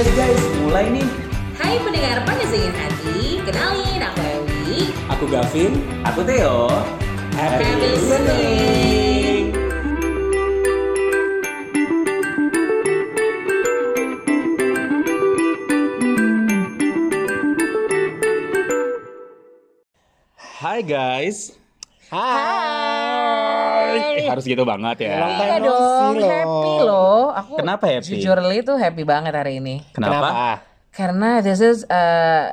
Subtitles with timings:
[0.00, 1.04] Guys, guys, mulai nih.
[1.60, 4.96] Hai pendengar panas ingin hati, kenalin aku Ewi.
[5.12, 5.76] Aku Gavin,
[6.08, 6.72] aku Theo.
[7.36, 9.52] Happy, Happy listening.
[20.64, 21.60] Hai guys.
[22.08, 22.69] Hai.
[24.28, 25.18] Harus gitu banget ya.
[25.18, 26.30] Long time Iya no dong, see loh.
[26.30, 27.22] happy loh.
[27.32, 28.06] Aku Kenapa happy?
[28.06, 29.82] Jujur li tuh happy banget hari ini.
[29.90, 30.62] Kenapa?
[30.90, 32.04] Karena this is a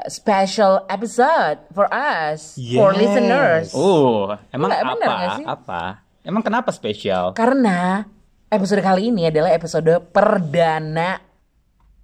[0.06, 3.00] special episode for us, for Yes.
[3.02, 3.68] listeners.
[3.74, 5.16] Oh, emang bener apa?
[5.18, 5.46] nggak sih?
[5.46, 5.82] Apa?
[6.22, 7.34] Emang kenapa spesial?
[7.34, 8.06] Karena
[8.48, 11.18] episode kali ini adalah episode perdana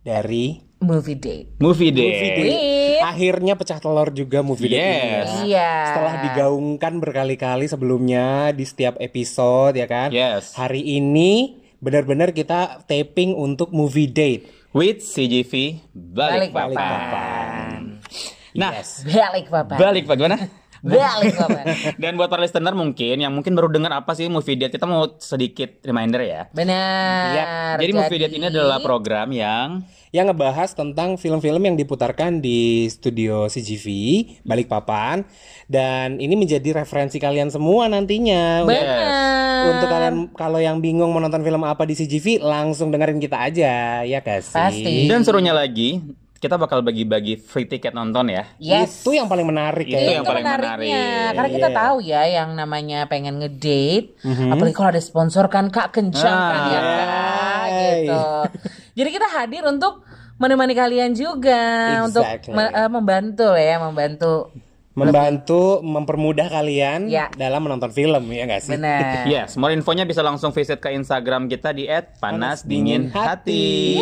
[0.02, 1.48] Dari movie date.
[1.58, 2.12] Movie Day.
[2.12, 2.44] Movie.
[2.44, 2.71] With-
[3.04, 5.27] Akhirnya pecah telur juga movie Day Yes.
[5.34, 5.52] ini.
[5.52, 5.71] Iya.
[5.88, 10.07] Setelah digaungkan berkali-kali sebelumnya di setiap episode ya kan.
[10.10, 10.54] Yes.
[10.54, 14.48] Hari ini benar-benar kita taping untuk movie date.
[14.72, 18.02] With CGV Balik, Balik Papan.
[18.54, 19.02] Nah, Yes.
[19.04, 19.76] Balik papa.
[19.76, 20.38] balik Pak gimana?
[20.82, 21.34] Balik.
[22.02, 25.16] Dan buat para listener mungkin yang mungkin baru dengar apa sih movie date, kita mau
[25.16, 26.41] sedikit reminder ya.
[26.52, 27.77] Benar.
[27.77, 33.50] Jadi movie date ini adalah program yang yang ngebahas tentang film-film yang diputarkan di studio
[33.50, 33.86] CGV
[34.44, 35.26] Balikpapan
[35.66, 38.62] dan ini menjadi referensi kalian semua nantinya.
[38.62, 39.74] Benar.
[39.74, 43.74] Untuk kalian kalau yang bingung mau nonton film apa di CGV langsung dengerin kita aja
[44.04, 44.54] ya kasih.
[44.54, 44.96] Pasti.
[45.10, 45.98] dan serunya lagi
[46.38, 48.44] kita bakal bagi-bagi free tiket nonton ya.
[48.60, 49.00] Yes.
[49.00, 50.20] Itu yang paling menarik Itu ya.
[50.20, 50.76] yang paling menariknya.
[51.00, 51.34] menarik.
[51.34, 51.78] Karena kita Iya.
[51.80, 54.14] tahu ya yang namanya pengen ngedate,
[54.52, 56.94] apalagi kalau ada sponsor kan Kak kencang kan ya Ah.
[57.00, 58.22] Kak gitu.
[58.94, 60.05] Jadi kita hadir untuk
[60.38, 61.62] menemani kalian juga
[62.05, 62.54] untuk Exactly.
[62.54, 64.34] me- eh, membantu ya, membantu.
[64.94, 67.25] Membantu mempermudah kalian Ya.
[67.34, 68.78] dalam menonton film ya nggak sih?
[68.78, 69.25] Benar.
[69.34, 71.90] Yes, more infonya bisa langsung visit ke Instagram kita di
[72.22, 73.97] @panasdinginhati.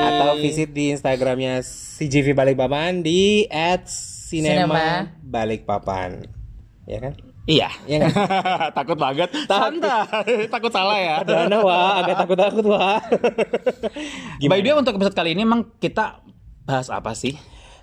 [0.00, 3.48] Atau visit di Instagramnya CGV Balikpapan di
[3.88, 4.84] @cinema Cinema.
[5.20, 6.10] Balikpapan.
[6.84, 7.29] Ya kan?
[7.48, 7.68] Iya.
[7.84, 8.08] Iya
[8.78, 9.32] takut banget.
[9.48, 10.46] Santai.
[10.54, 11.14] takut salah ya.
[11.24, 13.00] Perdana wah, agak takut-takut wah.
[14.50, 16.20] By the way untuk episode kali ini emang kita
[16.64, 17.36] bahas apa sih?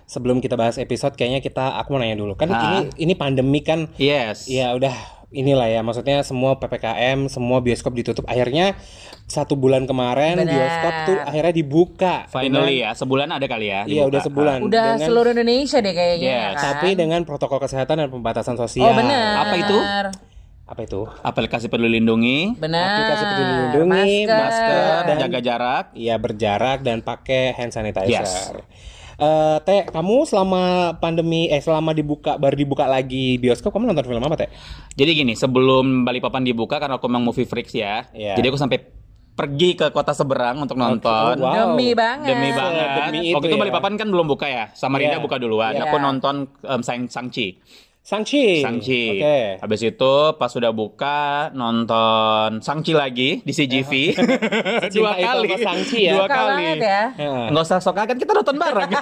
[0.08, 2.32] Sebelum kita bahas episode, kayaknya kita aku mau nanya dulu.
[2.32, 2.80] Kan Ah.
[2.80, 4.48] ini ini pandemi kan, Yes.
[4.48, 5.80] ya udah inilah ya.
[5.80, 8.24] Maksudnya semua ppkm, semua bioskop ditutup.
[8.24, 8.76] Akhirnya
[9.28, 10.48] satu bulan kemarin Benar.
[10.48, 12.14] bioskop tuh akhirnya dibuka.
[12.32, 13.84] Finally ya, sebulan ada kali ya.
[13.84, 14.08] Iya dibuka.
[14.08, 14.58] udah sebulan.
[14.64, 16.54] Udah Dengan- seluruh Indonesia deh kayaknya Yes.
[16.56, 16.64] kan.
[16.72, 18.88] Tapi dengan protokol kesehatan dan pembatasan sosial.
[18.88, 18.96] Oh.
[18.96, 19.78] Apa itu?
[20.68, 21.00] Apa itu?
[21.24, 23.00] Aplikasi peduli lindungi, Benar.
[23.00, 24.36] Aplikasi Peduli Lindungi, masker.
[24.36, 25.84] masker, Dan- jaga jarak.
[25.96, 28.20] Iya berjarak dan pakai hand sanitizer.
[28.20, 28.52] Yes.
[29.18, 34.22] Eh, teh, kamu selama pandemi, eh selama dibuka baru dibuka lagi bioskop, kamu nonton film
[34.22, 34.50] apa teh?
[34.94, 38.06] Jadi gini, sebelum Balikpapan dibuka karena aku memang movie freaks ya.
[38.14, 38.38] Iya.
[38.38, 38.78] Jadi aku sampai
[39.34, 41.34] pergi ke kota seberang untuk nonton.
[41.34, 41.74] Wow.
[41.74, 42.30] Demi banget.
[42.30, 42.88] Demi banget.
[42.94, 43.62] Demi Waktu itu itu ya.
[43.66, 44.64] Balikpapan kan belum buka ya.
[44.78, 45.24] Samarinda Iya.
[45.26, 45.74] buka duluan.
[45.74, 45.90] Iya.
[45.90, 47.58] Aku nonton um, Sang Sangchi.
[48.02, 48.64] Sangchi.
[48.64, 49.20] Sangchi.
[49.20, 49.60] Oke.
[49.60, 54.16] Habis itu pas sudah buka nonton Sangchi lagi di CGV.
[54.96, 55.48] Dua kali.
[55.60, 56.16] Sangchi ya.
[56.16, 56.64] Dua Suka kali.
[56.80, 57.02] ya.
[57.12, 57.46] Heeh.
[57.52, 58.90] Nggak usah sok kan kita nonton bareng.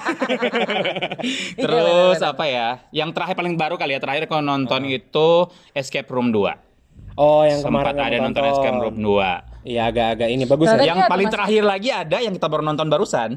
[1.63, 2.67] Terus apa ya?
[2.91, 6.67] Yang terakhir paling baru kali ya terakhir kalau nonton itu Escape Room 2.
[7.17, 9.67] Oh, yang Sempat kemarin ada kamu nonton Escape Room 2.
[9.67, 10.93] Iya, agak-agak ini bagus ya.
[10.93, 13.29] Yang paling terakhir lagi ada yang kita baru nonton barusan.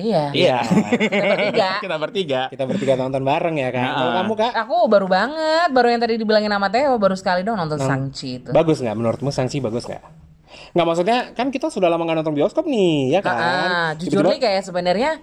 [0.00, 0.24] Iya.
[0.32, 0.58] Iya.
[0.62, 0.80] Kita
[1.28, 1.68] bertiga.
[1.84, 2.40] kita bertiga.
[2.48, 3.82] Kita bertiga nonton bareng ya kan.
[3.82, 4.16] Nah, Kalau ah.
[4.18, 7.78] kamu kak, Aku baru banget, baru yang tadi dibilangin sama Theo, baru sekali dong nonton
[7.78, 8.50] Sangchi itu.
[8.50, 10.02] bagus nggak menurutmu Sangchi bagus nggak?
[10.72, 13.36] Nggak maksudnya kan kita sudah lama nggak nonton bioskop nih, ya kan?
[13.36, 15.20] Ah, jujur nih kayak sebenarnya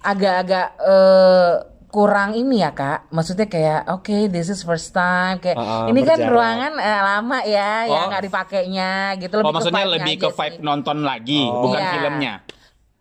[0.00, 1.54] agak-agak eh,
[1.86, 3.10] kurang ini ya kak.
[3.10, 6.30] Maksudnya kayak oke this is first time kayak ah, ini kan berjarak.
[6.30, 7.90] ruangan eh, lama ya, Oh.
[7.90, 9.34] yang nggak dipakainya gitu.
[9.36, 10.36] Oh Lebih maksudnya vibe-nya lebih ke sih.
[10.38, 11.60] vibe nonton lagi, Oh.
[11.64, 11.90] bukan Iya.
[11.92, 12.34] filmnya.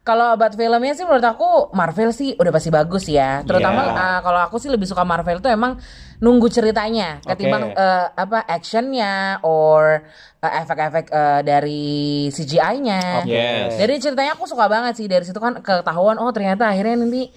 [0.10, 3.46] Kalau buat filmnya sih menurut aku Marvel sih udah pasti bagus ya.
[3.46, 3.94] Terutama Iya.
[3.94, 5.78] eh, kalau aku sih lebih suka Marvel tuh emang
[6.18, 7.78] nunggu ceritanya ketimbang Oke.
[7.78, 10.02] eh, apa actionnya or
[10.42, 11.86] eh, efek-efek eh, dari
[12.28, 13.22] CGI-nya.
[13.22, 13.30] Oke.
[13.30, 13.78] Yes.
[13.78, 17.30] Dari ceritanya aku suka banget sih dari situ kan ketahuan oh ternyata akhirnya nanti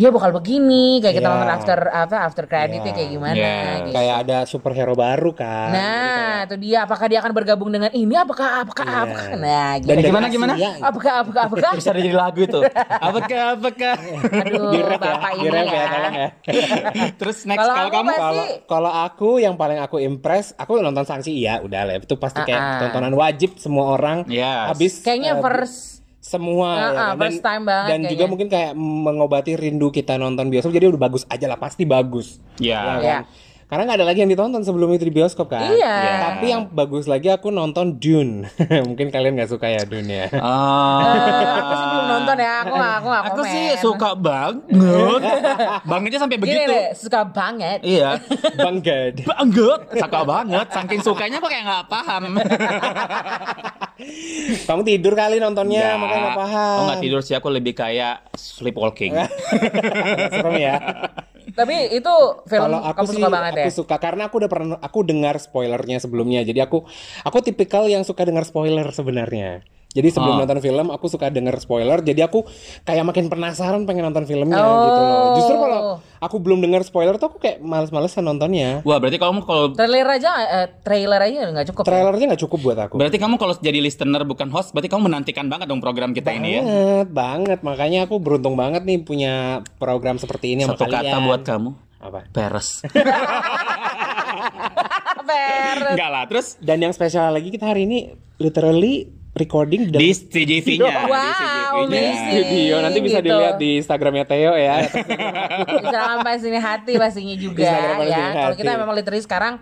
[0.00, 1.34] dia bakal begini kayak kita Iya.
[1.36, 2.96] nonton after apa after creditnya Iya.
[2.96, 3.76] kayak gimana Yes.
[3.82, 3.92] gitu.
[3.92, 5.68] Kayak ada superhero baru kan.
[5.70, 9.00] Nah, itu dia apakah dia akan bergabung dengan ini apakah apakah Iya.
[9.02, 9.88] apakah nah gitu.
[9.90, 10.54] Dan Gimana, gimana?
[10.54, 10.72] Asia.
[10.80, 12.60] apakah apakah apakah Bisa jadi lagu itu.
[13.06, 13.94] Apakah apakah?
[14.40, 16.28] aduh Di rap ya, bapak di ini ya, ya, tolong ya.
[17.20, 21.34] Terus next Kalau kamu pasti- Kalau kalau aku yang paling aku impress, aku nonton Sangchi
[21.34, 22.78] iya udah lah itu pasti kayak Ah, ah.
[22.80, 24.24] tontonan wajib semua orang.
[24.24, 24.70] Yes.
[24.70, 25.99] Habis kayaknya eh, first
[26.30, 26.94] semua Ah, ya ah, kan?
[27.10, 31.02] dan, first time banget dan juga mungkin kayak mengobati rindu kita nonton bioskop jadi udah
[31.02, 32.78] bagus aja lah pasti bagus Ya.
[32.78, 33.02] Ya Iya.
[33.02, 33.22] kan?
[33.70, 35.70] Karena nggak ada lagi yang ditonton sebelum itu di bioskop kan.
[35.70, 35.96] Iya.
[36.26, 38.50] Tapi yang bagus lagi aku nonton Dune.
[38.90, 40.26] Mungkin kalian nggak suka ya Dune ya.
[40.26, 40.40] Eh,
[41.54, 45.22] aku sih belum nonton ya, aku nggak aku nggak Aku sih suka banget.
[45.90, 46.66] Bangetnya sampai Gini begitu.
[46.66, 47.78] deh, suka banget.
[47.86, 48.18] Iya.
[48.58, 49.22] Banget.
[49.22, 50.66] Banget, suka banget.
[50.74, 52.22] Saking sukanya kok kayak nggak paham.
[54.66, 56.00] Kamu tidur kali nontonnya, Nggak.
[56.00, 56.74] makanya nggak paham.
[56.74, 59.14] Oh nggak tidur sih, aku lebih kayak sleepwalking.
[60.32, 60.74] Serem ya.
[61.56, 62.14] Tapi itu
[62.46, 63.74] film Kalau aku kamu sih suka banget aku ya.
[63.74, 66.40] suka karena aku udah pernah aku dengar spoilernya sebelumnya.
[66.46, 66.86] Jadi aku
[67.24, 69.64] aku tipikal yang suka dengar spoiler sebenarnya.
[69.90, 70.40] Jadi sebelum Oh.
[70.40, 71.98] nonton film aku suka dengar spoiler.
[71.98, 72.46] Jadi aku
[72.80, 74.78] kayak makin penasaran pengen nonton filmnya Oh.
[74.80, 75.18] gitu loh.
[75.34, 75.80] Justru kalau
[76.16, 78.82] aku belum dengar spoiler tuh aku kayak males-malesan nontonnya.
[78.82, 81.82] Wah berarti kamu kalau Trailer aja, eh, trailer aja nggak cukup.
[81.82, 81.88] ya?
[81.90, 82.94] Trailernya nggak cukup buat aku.
[82.96, 86.48] berarti kamu kalau jadi listener bukan host, berarti kamu menantikan banget dong program kita ini
[86.52, 86.62] ya.
[86.62, 87.58] Banget, banget.
[87.60, 89.34] Makanya aku beruntung banget nih punya
[89.76, 91.26] program seperti ini Satu sama kata kalian.
[91.26, 92.18] buat kamu, Apa?
[92.30, 92.68] peres.
[95.20, 95.92] Beres.
[95.92, 101.08] Enggak lah, terus Dan yang spesial lagi kita hari ini literally recording di CGV-nya.
[101.08, 102.44] Wow, di amazing.
[102.46, 103.26] video nanti bisa Gitu.
[103.26, 104.84] dilihat di Instagramnya Theo ya.
[105.80, 107.64] Bisa sampai sini hati pastinya juga
[107.98, 108.24] ya.
[108.36, 109.54] Kalau kita memang literally sekarang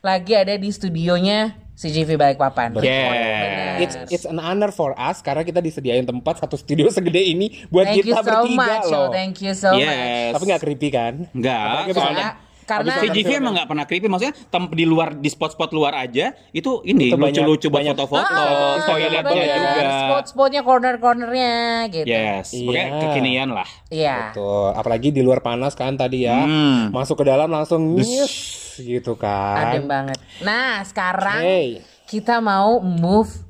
[0.00, 2.72] lagi ada di studionya CGV Balikpapan.
[2.80, 3.76] Yes.
[3.76, 7.84] It's it's an honor for us karena kita disediain tempat satu studio segede ini buat
[7.84, 8.86] Thank you kita so bertiga much.
[8.88, 8.96] loh.
[8.96, 9.84] oh, Thank you so much.
[9.84, 10.32] Yes.
[10.32, 11.28] Tapi nggak creepy kan?
[11.28, 15.94] Abis soalnya karena- CGV emang nggak pernah creepy maksudnya tem- di luar di spot-spot luar
[15.96, 19.82] aja itu ini lucu-lucu buat banyak- foto-foto, Ah, toiletnya banyak juga.
[20.02, 21.54] Spot-spotnya, corner-cornernya
[21.88, 22.06] gitu.
[22.06, 22.60] Yes, Iya.
[22.60, 23.68] pokoknya kekinian lah.
[23.86, 24.34] Iya.
[24.34, 26.42] Tuh, apalagi di luar panas kan tadi ya.
[26.42, 26.90] Hmm.
[26.90, 28.34] Masuk ke dalam langsung nyes
[28.76, 29.86] gitu Adem kan.
[29.86, 30.18] banget.
[30.42, 31.68] Nah, sekarang Hey,
[32.04, 33.45] kita mau move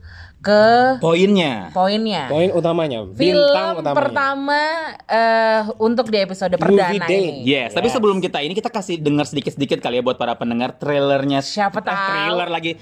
[0.47, 0.65] ke
[0.99, 1.75] Poinnya.
[1.75, 2.31] poinnya.
[2.31, 3.99] poin utamanya, Film bintang utamanya.
[3.99, 4.63] pertama
[5.05, 7.43] eh, untuk di episode perdana Day.
[7.43, 7.43] ini.
[7.45, 7.95] Yes, tapi Yes.
[7.95, 11.43] sebelum kita ini kita kasih dengar sedikit-sedikit kali ya buat para pendengar trailernya.
[11.43, 11.99] Siapa Ah, tahu.
[12.31, 12.73] Trailer lagi.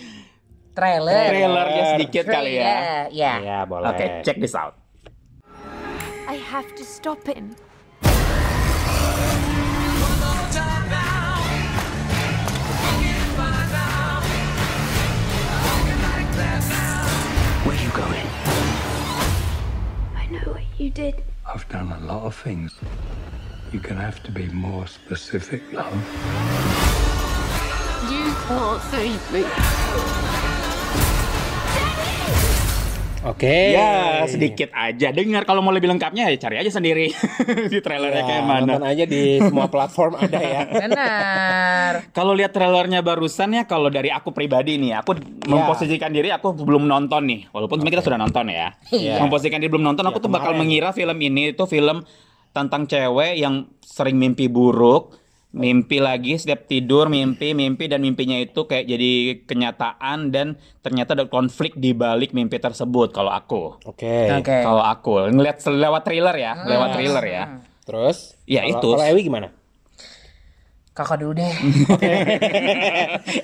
[0.71, 1.25] Trailer.
[1.27, 2.65] Trailernya sedikit kali ya.
[2.67, 3.35] Trailer, Ya.
[3.41, 3.89] Ya, boleh.
[3.89, 4.77] Oke, check this out.
[6.25, 7.57] I have to stop him.
[20.85, 21.15] You did.
[21.47, 22.75] I've done a lot of things.
[23.73, 25.95] You're gonna have to be more specific, love.
[28.13, 29.45] You can't save me.
[33.25, 33.73] Oke.
[33.73, 35.09] Ya, sedikit aja.
[35.09, 37.09] Dengar kalau mau lebih lengkapnya ya cari aja sendiri
[37.73, 38.61] di trailernya Ya, kayak mana.
[38.69, 40.61] nonton aja di semua platform ada ya.
[40.85, 41.93] Benar.
[42.13, 46.85] Kalau lihat trailernya barusan ya, kalau dari aku pribadi nih, aku memposisikan diri aku belum
[46.85, 47.41] nonton nih.
[47.49, 48.69] Walaupun sebenarnya kita sudah nonton ya.
[48.93, 49.17] Iya.
[49.19, 50.61] Memposisikan diri belum nonton, aku Iya, tuh bakal kemarin.
[50.61, 52.05] mengira film ini itu film
[52.53, 55.17] tentang cewek yang sering mimpi buruk,
[55.55, 59.13] mimpi lagi setiap tidur mimpi mimpi dan mimpinya itu kayak jadi
[59.47, 60.47] kenyataan dan
[60.81, 63.79] ternyata ada konflik di balik mimpi tersebut kalau aku.
[63.87, 64.35] Oke.
[64.35, 64.57] Oke.
[64.61, 67.45] Kalau aku ngeliat lewat trailer ya, lewat trailer ya.
[67.87, 68.35] Terus?
[68.45, 68.89] Ya, kalau- itu.
[68.93, 69.49] Kalau Ewi gimana?
[70.91, 71.51] Kakak dulu deh.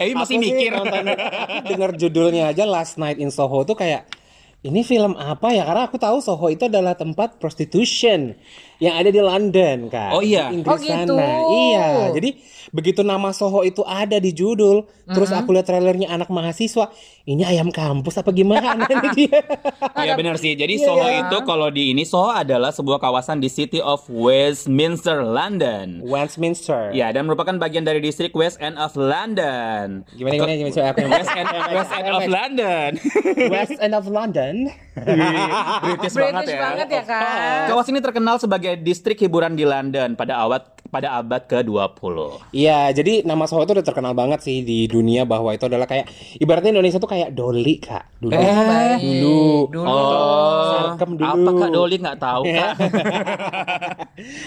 [0.00, 0.70] Eh masih Aku mikir.
[0.70, 4.06] nonton, aku dengar judulnya aja Last Night in Soho tuh kayak
[4.60, 5.64] ini film apa ya?
[5.64, 8.36] Karena aku tahu Soho itu adalah tempat prostitution
[8.76, 10.12] yang ada di London kan.
[10.12, 10.52] Oh, iya.
[10.52, 11.16] Di Inggris Oh, gitu.
[11.16, 11.28] sana.
[11.48, 11.86] Iya.
[12.12, 12.30] Jadi
[12.70, 16.90] begitu nama Soho itu ada di judul, terus aku lihat trailernya anak mahasiswa,
[17.26, 19.42] ini ayam kampus apa gimana ini dia?
[19.94, 20.54] Iya benar sih.
[20.54, 21.26] Jadi Iya, Soho iya.
[21.26, 26.00] itu kalau di ini Soho adalah sebuah kawasan di City of Westminster, London.
[26.02, 26.90] Westminster.
[26.90, 30.06] Ya, dan merupakan bagian dari distrik West End of London.
[30.16, 32.88] Gimana gimana gimana aku yang West End, West End of London.
[33.54, 34.54] West End of London.
[35.00, 36.60] British, banget British ya.
[36.60, 37.60] banget ya kan.
[37.72, 42.16] Kawasan ini terkenal sebagai distrik hiburan di London pada abad pada abad ke-20.
[42.50, 46.08] Iya, jadi nama Soho itu udah terkenal banget sih di dunia bahwa itu adalah kayak
[46.36, 48.32] ibaratnya Indonesia tuh kayak Doli kak dulu.
[48.32, 48.98] baik.
[48.98, 49.42] dulu.
[49.70, 49.84] Dulu.
[49.84, 51.28] Oh, Sarkem dulu.
[51.28, 52.72] apa Kak Doli nggak tahu Kak?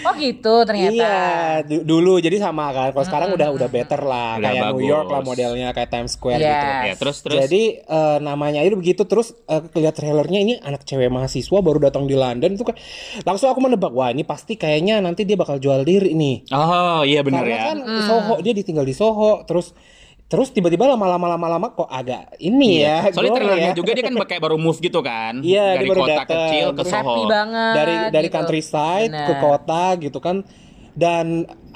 [0.04, 0.94] Oh gitu ternyata.
[0.94, 1.18] Iya,
[1.60, 2.88] du- dulu jadi sama kan.
[2.88, 4.86] Kalau sekarang udah udah better lah, Udah kayak New bagus.
[4.86, 6.46] York lah modelnya kayak Times Square Iya.
[6.46, 6.68] gitu.
[6.84, 7.38] ya, terus terus.
[7.40, 12.06] Jadi eh, namanya itu begitu terus eh, lihat trailernya ini anak cewek mahasiswa baru datang
[12.06, 12.76] di London tuh kan
[13.24, 16.36] langsung aku menebak wah ini pasti kayaknya nanti dia bakal jual diri nih.
[16.50, 17.64] Oh, iya benar Karena ya.
[17.68, 17.78] kan
[18.08, 19.76] Soho dia ditinggal di Soho terus
[20.24, 23.12] terus tiba-tiba lama-lama lama-lama kok agak ini ya.
[23.12, 23.76] Soalnya trailernya ya.
[23.76, 25.44] juga dia kan kayak baru move gitu kan.
[25.44, 26.40] Iya, dari baru kota dateng.
[26.48, 26.96] kecil ke Soho.
[26.96, 27.72] Happy banget.
[27.76, 28.36] dari dari gitu.
[28.40, 29.42] countryside ke Benar.
[29.44, 30.36] kota gitu kan
[30.94, 31.26] dan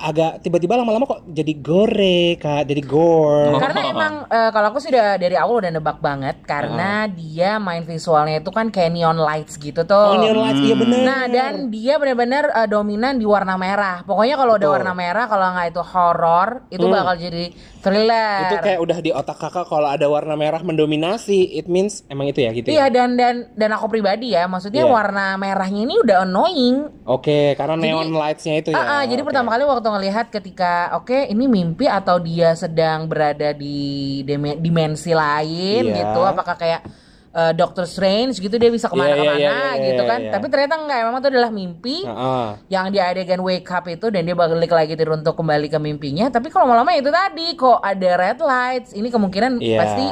[0.00, 3.58] agak tiba-tiba lama-lama kok jadi gore kak jadi gore Oh.
[3.58, 8.38] Karena emang eh, kalau aku sudah dari awal udah nebak banget karena dia main visualnya
[8.38, 10.06] itu kan kayak neon lights gitu tuh.
[10.08, 14.02] oh neon lights iya bener Nah dan dia benar-benar eh, dominan di warna merah.
[14.02, 17.44] Pokoknya kalau udah warna merah, kalau nggak itu horror, itu bakal jadi
[17.78, 18.38] thriller.
[18.44, 22.40] itu kayak udah di otak kakak kalau ada warna merah mendominasi it means emang itu
[22.40, 24.92] ya gitu Iya ya dan dan dan aku pribadi ya, maksudnya Iya.
[24.92, 26.76] warna merahnya ini udah annoying.
[27.02, 29.28] oke karena Jadi- neon lightsnya itu ya Ah, ah, jadi Oke.
[29.28, 33.78] pertama kali waktu ngelihat ketika oke ini mimpi atau dia sedang berada di
[34.22, 35.96] dime- dimensi lain Iya.
[36.04, 36.82] gitu, apakah kayak
[37.30, 40.18] eh, Doctor Strange gitu dia bisa ke mana-kemana Iya, iya, iya, iya, gitu kan?
[40.18, 40.30] iya.
[40.30, 41.96] Tapi ternyata enggak, memang itu adalah mimpi.
[42.00, 42.46] Heeh.
[42.66, 46.28] yang di adegan wake up itu dan dia balik lagi tidur untuk kembali ke mimpinya
[46.28, 49.76] tapi kalau lama-lama itu tadi kok ada red lights ini kemungkinan Iya.
[49.76, 50.04] pasti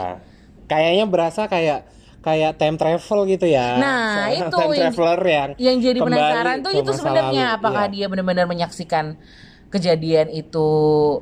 [0.67, 1.81] kayaknya berasa kayak
[2.19, 3.75] kayak time travel gitu ya.
[3.77, 7.93] Nah, Seorang itu time yang- traveler yang yang jadi penasaran tuh itu sebenarnya apakah Iya.
[7.95, 9.15] dia benar-benar menyaksikan
[9.77, 10.69] kejadian itu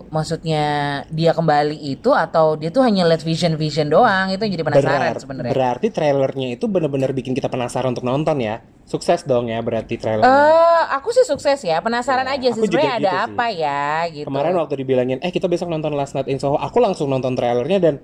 [0.08, 0.64] maksudnya
[1.10, 5.12] dia kembali itu atau dia tuh hanya lihat vision vision doang itu yang jadi penasaran
[5.18, 8.62] sebenarnya Berarti trailernya itu benar-benar bikin kita penasaran untuk nonton ya.
[8.84, 10.28] Sukses dong ya berarti trailernya.
[10.28, 13.26] Eh, aku sih sukses ya penasaran Ya, aja sih sebenarnya ada gitu sih.
[13.32, 16.78] apa ya gitu Kemarin waktu dibilangin, eh kita besok nonton Last Night in Soho, aku
[16.78, 17.94] langsung nonton trailernya dan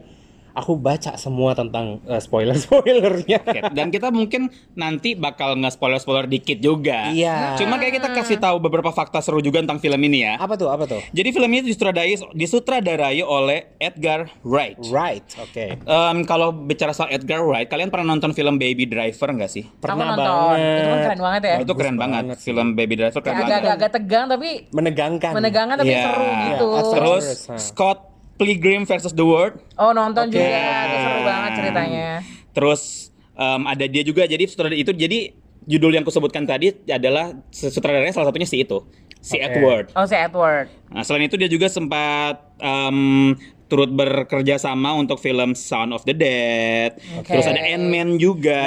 [0.61, 3.39] aku baca semua tentang eh, spoiler-spoilernya.
[3.43, 7.09] Oke, Dan kita mungkin nanti bakal nge-spoiler-spoiler dikit juga.
[7.11, 7.57] Iya.
[7.57, 10.37] Cuma kayak kita kasih tahu beberapa fakta seru juga tentang film ini ya.
[10.37, 10.69] Apa tuh?
[10.69, 11.01] Apa tuh?
[11.11, 14.77] Jadi film ini disutradarai, disutradarai oleh Edgar Wright.
[14.85, 15.65] Right, oke.
[15.81, 19.65] Em, kalau bicara soal Edgar Wright, kalian pernah nonton film Baby Driver nggak sih?
[19.65, 20.59] aku Pernah nonton banget.
[20.61, 22.23] itu kan keren banget ya Oh, itu keren banget.
[22.27, 22.39] banget.
[22.41, 23.61] Film Baby Driver keren Kayak banget.
[23.63, 25.33] agak-agak tegang tapi Menegangkan.
[25.33, 26.03] menegangkan tapi Iya.
[26.05, 27.57] seru gitu Iya, Terus Hah.
[27.57, 27.99] Scott
[28.41, 29.61] Pilgrim versus the World.
[29.77, 30.41] Oh nonton Oke.
[30.41, 32.09] juga, itu seru banget ceritanya.
[32.57, 35.37] Terus em, ada dia juga jadi sutradara itu jadi
[35.69, 38.81] judul yang kusebutkan tadi adalah sutradaranya salah satunya si itu,
[39.21, 39.45] si Oke.
[39.45, 39.87] Edward.
[39.93, 40.73] Oh si Edward.
[40.89, 43.37] Nah, selain itu dia juga sempat em,
[43.71, 46.99] turut bekerja sama untuk film Sound of the Dead.
[47.23, 47.31] Oke.
[47.31, 48.67] Terus ada Ant-Man juga.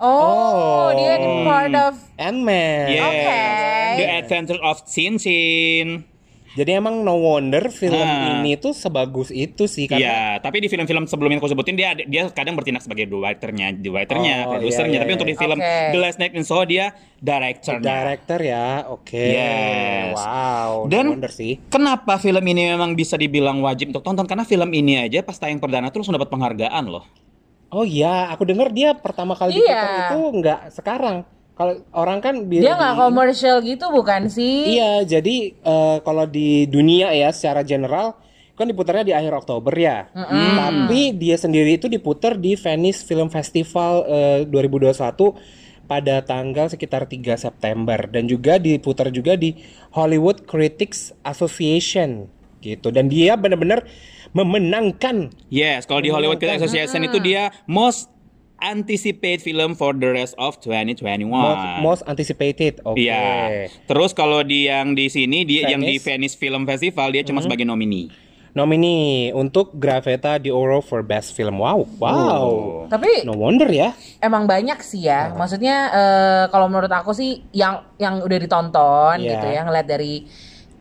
[0.00, 2.88] Oh, dia di part of Ant-Man.
[2.88, 3.04] Yes.
[3.04, 3.42] Oke.
[4.00, 6.13] The Adventure of Sin Sin.
[6.54, 8.38] Jadi emang no wonder film Ah.
[8.38, 12.30] ini tuh sebagus itu sih Iya, karena tapi di film-film sebelumnya aku sebutin dia dia
[12.30, 14.86] kadang bertindak sebagai directornya, directornya, Oh, produsernya.
[14.88, 15.42] iya, tapi iya, untuk di iya.
[15.42, 15.74] film Oke.
[15.90, 17.82] The Last Night in Soho dia directornya.
[17.82, 18.66] director ya.
[18.86, 19.18] Oke.
[19.28, 20.14] Yes.
[20.14, 21.58] Wow, Dan- no wonder sih.
[21.66, 24.22] Kenapa film ini memang bisa dibilang wajib untuk tonton?
[24.24, 27.02] Karena film ini aja pas tayang perdana tuh langsung dapat penghargaan loh.
[27.68, 29.66] Oh iya, aku dengar dia pertama kali Iya.
[29.66, 31.16] diputar itu nggak sekarang.
[31.54, 34.74] Kalau orang kan bi- dia nggak di- komersial gitu bukan sih?
[34.74, 38.18] Iya, jadi eh, kalau di dunia ya secara general
[38.54, 40.10] kan diputarnya di akhir Oktober ya.
[40.56, 44.94] Tapi dia sendiri itu diputar di Venice Film Festival eh, 2021
[45.84, 49.58] pada tanggal sekitar 3 September dan juga diputar juga di
[49.90, 52.88] Hollywood Critics Association gitu.
[52.88, 53.84] Dan dia benar-benar
[54.32, 58.13] memenangkan Yes, kalau di Hollywood Critics Association itu dia most
[58.56, 61.26] anticipate film for the rest of 2021.
[61.26, 62.80] most, most anticipated.
[62.82, 63.02] Oke.
[63.02, 63.68] Iya.
[63.84, 66.04] Terus kalau di yang di sini dia yang di Venice.
[66.04, 68.08] Venice Film Festival dia cuma sebagai nomini.
[68.54, 71.58] Nomini untuk Graveta di Oro for Best Film.
[71.58, 72.46] Wow, wow.
[72.86, 73.90] Tapi No wonder ya.
[74.22, 75.34] emang banyak sih ya.
[75.34, 79.30] Maksudnya eh, kalau menurut aku sih yang yang udah ditonton Iya.
[79.34, 80.22] gitu ya ngeliat dari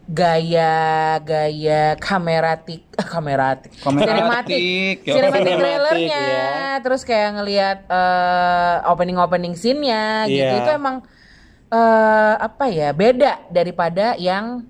[0.05, 0.75] gaya
[1.17, 6.51] gaya kameratik eh, kameratik Kameratik, sinematik sinematik trailernya ya.
[6.79, 10.59] terus kayak ngelihat eh, opening opening scene-nya gitu Iya.
[10.59, 10.95] itu emang
[11.69, 14.67] eh, apa ya beda daripada yang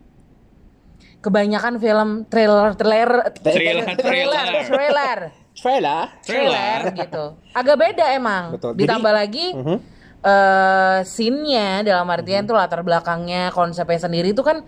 [1.20, 5.20] kebanyakan film trailer trailer Trailer, trailer trailer.
[5.54, 6.80] trailer Trailer.
[6.94, 7.26] gitu.
[7.54, 8.54] Agak beda emang.
[8.54, 8.74] Betul.
[8.76, 9.78] Ditambah Jadi- lagi Mhm.
[10.22, 14.64] eh scene-nya dalam artian tuh latar belakangnya konsepnya sendiri itu kan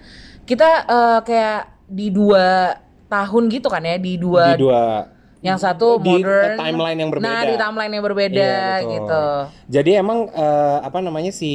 [0.45, 4.81] kita eh, kayak di dua tahun gitu kan ya di dua, Di dua
[5.41, 7.29] yang satu di modern timeline yang berbeda.
[7.29, 8.89] Nah, di timeline yang berbeda Iya, betul.
[8.89, 9.25] gitu.
[9.69, 11.51] Jadi emang eh, apa namanya si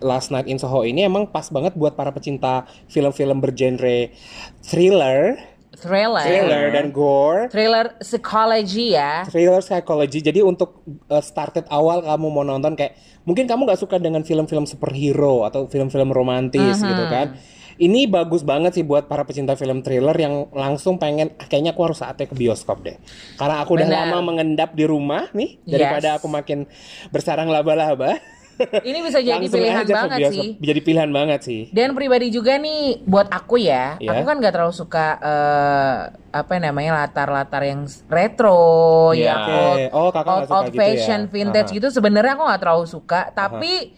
[0.00, 4.16] Last Night in Soho ini emang pas banget buat para pecinta film-film bergenre
[4.64, 5.36] thriller,
[5.74, 6.24] Thriller.
[6.24, 7.52] thriller dan gore.
[7.52, 9.28] Thriller psychology ya.
[9.28, 10.24] Thriller psychology.
[10.24, 14.64] Jadi untuk eh, started awal kamu mau nonton kayak mungkin kamu nggak suka dengan film-film
[14.64, 16.88] superhero atau film-film romantis Mhm.
[16.88, 17.26] gitu kan.
[17.74, 21.82] Ini bagus banget sih buat para pecinta film thriller yang langsung pengen "Ah, kayaknya aku
[21.84, 22.94] harus saatnya ke bioskop deh.
[23.34, 24.00] Karena aku udah Benar.
[24.08, 26.16] lama mengendap di rumah nih daripada Yes.
[26.18, 26.70] aku makin
[27.10, 28.14] bersarang laba-laba.
[28.86, 30.48] Ini bisa jadi Langsung pilihan banget sih.
[30.62, 31.60] Jadi pilihan banget sih.
[31.74, 34.14] Dan pribadi juga nih buat aku ya, Iya.
[34.14, 35.98] aku kan nggak terlalu suka eh,
[36.30, 39.50] apa namanya latar-latar yang retro, Iya, ya oke.
[39.50, 41.30] old, Oh, old, old gitu fashion, ya?
[41.34, 41.76] vintage Aha.
[41.82, 41.88] gitu.
[41.90, 43.90] Sebenarnya aku nggak terlalu suka, tapi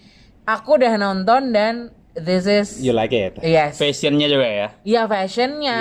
[0.44, 1.74] aku udah nonton dan
[2.18, 3.36] this is You like it?
[3.40, 3.76] yes.
[3.76, 4.68] Fashionnya juga ya.
[4.82, 5.78] Iya fashionnya,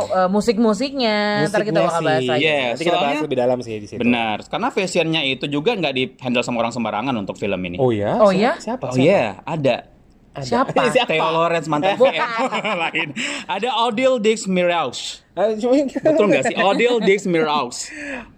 [0.00, 1.46] eh, musik-musiknya.
[1.46, 2.30] Ntar kita Musiknya bakal bahas sih.
[2.30, 2.42] lagi.
[2.42, 3.98] Iya, Nanti kita bahas lebih dalam sih di situ.
[3.98, 7.76] Benar, karena fashionnya itu juga nggak di handle sama orang sembarangan untuk film ini.
[7.76, 8.16] Oh ya?
[8.16, 8.52] Oh, Siapa- ya?
[8.56, 8.84] Siapa?
[8.86, 9.90] Oh iya, ada.
[10.34, 10.74] Siapa?
[11.06, 12.18] Theo Lawrence mantan VM
[12.82, 13.08] lain.
[13.46, 15.22] Ada Odile Dix Miraux.
[15.32, 16.56] Cuma- Betul nggak sih?
[16.58, 17.70] Odile Dix Miraux.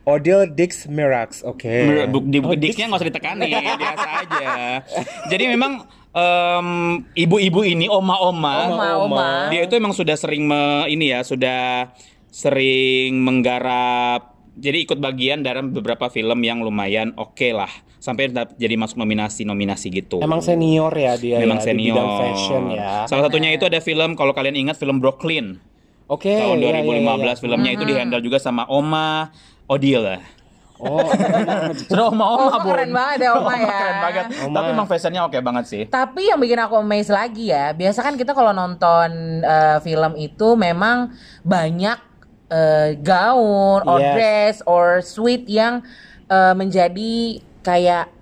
[0.04, 1.64] Odile Dix Mirax, oke.
[1.64, 3.48] Mir- bu- di Oh, Dix-nya nggak usah ditekanin,
[3.80, 4.46] biasa aja.
[5.26, 6.68] Jadi memang em,
[7.12, 9.52] ibu-ibu ini, oma-oma, Oma-oma.
[9.52, 11.92] dia itu emang sudah sering me- ini ya, sudah
[12.32, 14.32] sering menggarap.
[14.56, 17.68] Jadi ikut bagian dalam beberapa film yang lumayan oke lah,
[18.00, 20.24] sampai jadi masuk nominasi-nominasi gitu.
[20.24, 21.92] Emang senior ya dia Memang ya, di senior.
[21.92, 23.04] bidang fashion ya.
[23.04, 25.60] Salah satunya itu ada film kalau kalian ingat film Brooklyn
[26.08, 26.32] Oke.
[26.32, 27.34] tahun iya, iya, 2015 iya, iya.
[27.36, 29.28] filmnya itu dihandle juga sama Oma
[29.68, 30.24] Odile.
[30.76, 31.00] Oh,
[31.88, 33.64] Sudah Oma-oma Oma keren banget ya, Oma ya.
[33.70, 34.24] Keren banget.
[34.44, 34.54] Oma.
[34.54, 35.82] Tapi emang fashionnya oke banget sih.
[35.88, 40.52] Tapi yang bikin aku amazed lagi ya, biasa kan kita kalau nonton eh, film itu
[40.52, 41.98] memang banyak
[42.48, 44.12] eh, gaun or Yes.
[44.12, 45.80] dress or suite yang
[46.26, 48.12] eh, menjadi kayak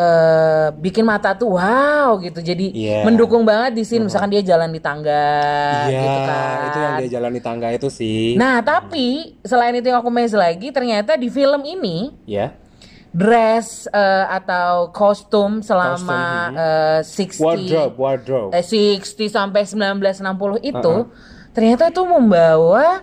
[0.00, 2.40] eh, bikin mata tuh wow gitu.
[2.40, 3.04] Jadi Iya.
[3.04, 5.28] mendukung banget di scene misalkan dia jalan di tangga
[5.84, 6.56] Iya, gitu kan.
[6.64, 8.32] itu yang dia jalan di tangga itu sih.
[8.34, 12.56] Nah, tapi selain itu yang aku amazed lagi ternyata di film ini ya.
[13.10, 16.22] dress eh, atau kostum selama
[16.54, 18.50] eh, 60 Wardrobe, wardrobe.
[18.52, 20.94] eh, 60 sampai 1960 itu
[21.50, 23.02] ternyata itu membawa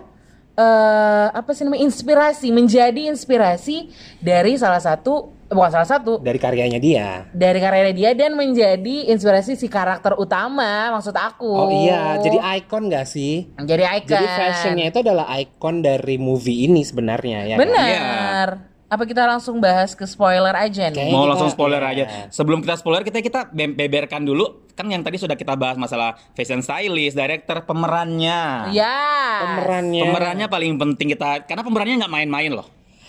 [0.54, 6.76] eh, apa sih namanya inspirasi menjadi inspirasi dari salah satu bukan salah satu Dari karyanya
[6.76, 7.24] dia.
[7.30, 12.86] dari karyanya dia dan menjadi inspirasi si karakter utama maksud aku Oh iya, jadi icon
[12.86, 13.48] gak sih?
[13.58, 17.54] jadi icon Jadi fashionnya itu adalah icon dari movie ini sebenarnya ya.
[17.54, 17.60] kan?
[17.60, 18.48] benar
[18.88, 21.90] apa kita langsung bahas ke spoiler aja nih Kayaknya Mau kita- langsung spoiler iya.
[21.90, 22.04] aja.
[22.30, 24.64] Sebelum kita spoiler, kita kita be- beberkan dulu.
[24.72, 28.72] Kan yang tadi sudah kita bahas masalah fashion stylist, director, pemerannya.
[28.72, 28.96] ya
[29.44, 30.02] Pemerannya.
[30.02, 32.64] Pemerannya paling penting kita, karena pemerannya nggak main-main loh.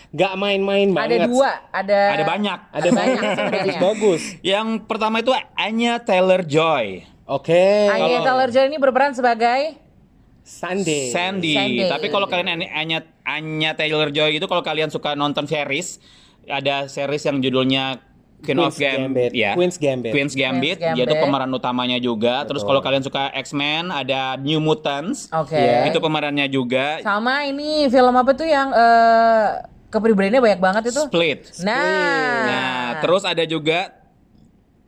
[0.10, 1.30] Gak main-main ada banget.
[1.30, 2.60] dua ada Ada banyak.
[2.72, 3.78] Ada banyak sebenarnya.
[3.80, 4.22] bagus.
[4.42, 7.86] Yang pertama itu Anya Taylor Joy, Oke.
[7.88, 9.77] Anya Taylor Joy ini berperan sebagai
[10.42, 11.14] Sunday.
[11.14, 11.53] Sandy.
[11.53, 11.86] Sandy.
[11.86, 16.01] Tapi kalau kalian Anya- Anya Taylor Joy itu kalau kalian suka nonton series,
[16.44, 18.01] ada series yang judulnya
[18.40, 19.31] Queen of Queen's Gambit, Gambit.
[19.36, 19.51] ya.
[19.53, 20.10] Queen's Gambit.
[20.10, 21.22] Queen's Gambit, Queen's dia itu Gambit.
[21.22, 22.42] pemeran utamanya juga.
[22.44, 25.29] Terus kalau kalian suka X-Men, ada New Mutants.
[25.29, 25.53] Oke.
[25.53, 25.86] Iya.
[25.86, 26.98] Itu pemerannya juga.
[27.00, 29.46] Sama ini film apa tuh yang eh
[29.90, 31.02] kepribadiannya banyak banget itu?
[31.06, 31.40] Split.
[31.62, 31.82] Nah.
[32.46, 33.94] Nah, terus ada juga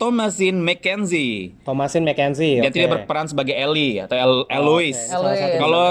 [0.02, 1.54] Thomasin McKenzie.
[1.62, 2.58] Thomasin McKenzie.
[2.58, 2.78] Dia oke.
[2.78, 5.14] tidak berperan sebagai Ellie atau El- Eloise.
[5.14, 5.58] Eloise.
[5.62, 5.88] Kalau.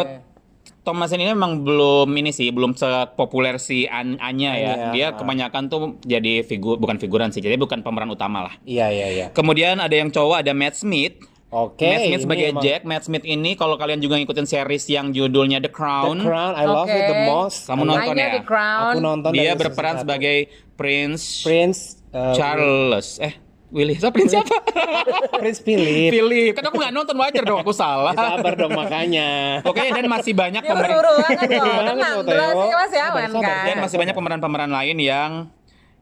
[0.81, 4.73] Thomasin ini memang belum ini sih, belum sepopuler si An- Anya ya.
[4.73, 5.11] Anya, Dia ah.
[5.13, 8.55] kebanyakan tuh jadi figur bukan figuran sih, jadi bukan pemeran utama lah.
[8.65, 9.27] Iya, iya, iya.
[9.29, 11.21] Kemudian ada yang cowok ada Matt Smith.
[11.51, 11.83] Oke.
[11.83, 12.81] Matt Smith sebagai emang Jack.
[12.87, 16.65] Matt Smith ini kalau kalian juga ngikutin series yang judulnya The The Crown, Crown, I
[16.67, 17.67] love it the most.
[17.67, 18.39] Kamu nonton ya?
[18.39, 18.95] The Crown.
[18.95, 20.03] Aku nonton dia berperan satu.
[20.07, 20.37] sebagai
[20.79, 23.19] Prince, Prince uh, Charles.
[23.19, 23.35] Eh,
[23.71, 23.99] Willy.
[23.99, 24.57] Siapa Prince siapa?
[25.43, 26.11] Prince Philip.
[26.15, 26.53] Philip.
[26.55, 28.15] Kan aku nggak nonton wajar dong aku salah.
[28.19, 29.63] Sabar dong makanya.
[29.67, 31.75] Oke, dan masih banyak Ya pemeran buru-buru banget loh.
[31.83, 33.67] Tenang, durasi masih aman sabar, kan.
[33.67, 35.31] dan masih banyak pemeran-pemeran lain yang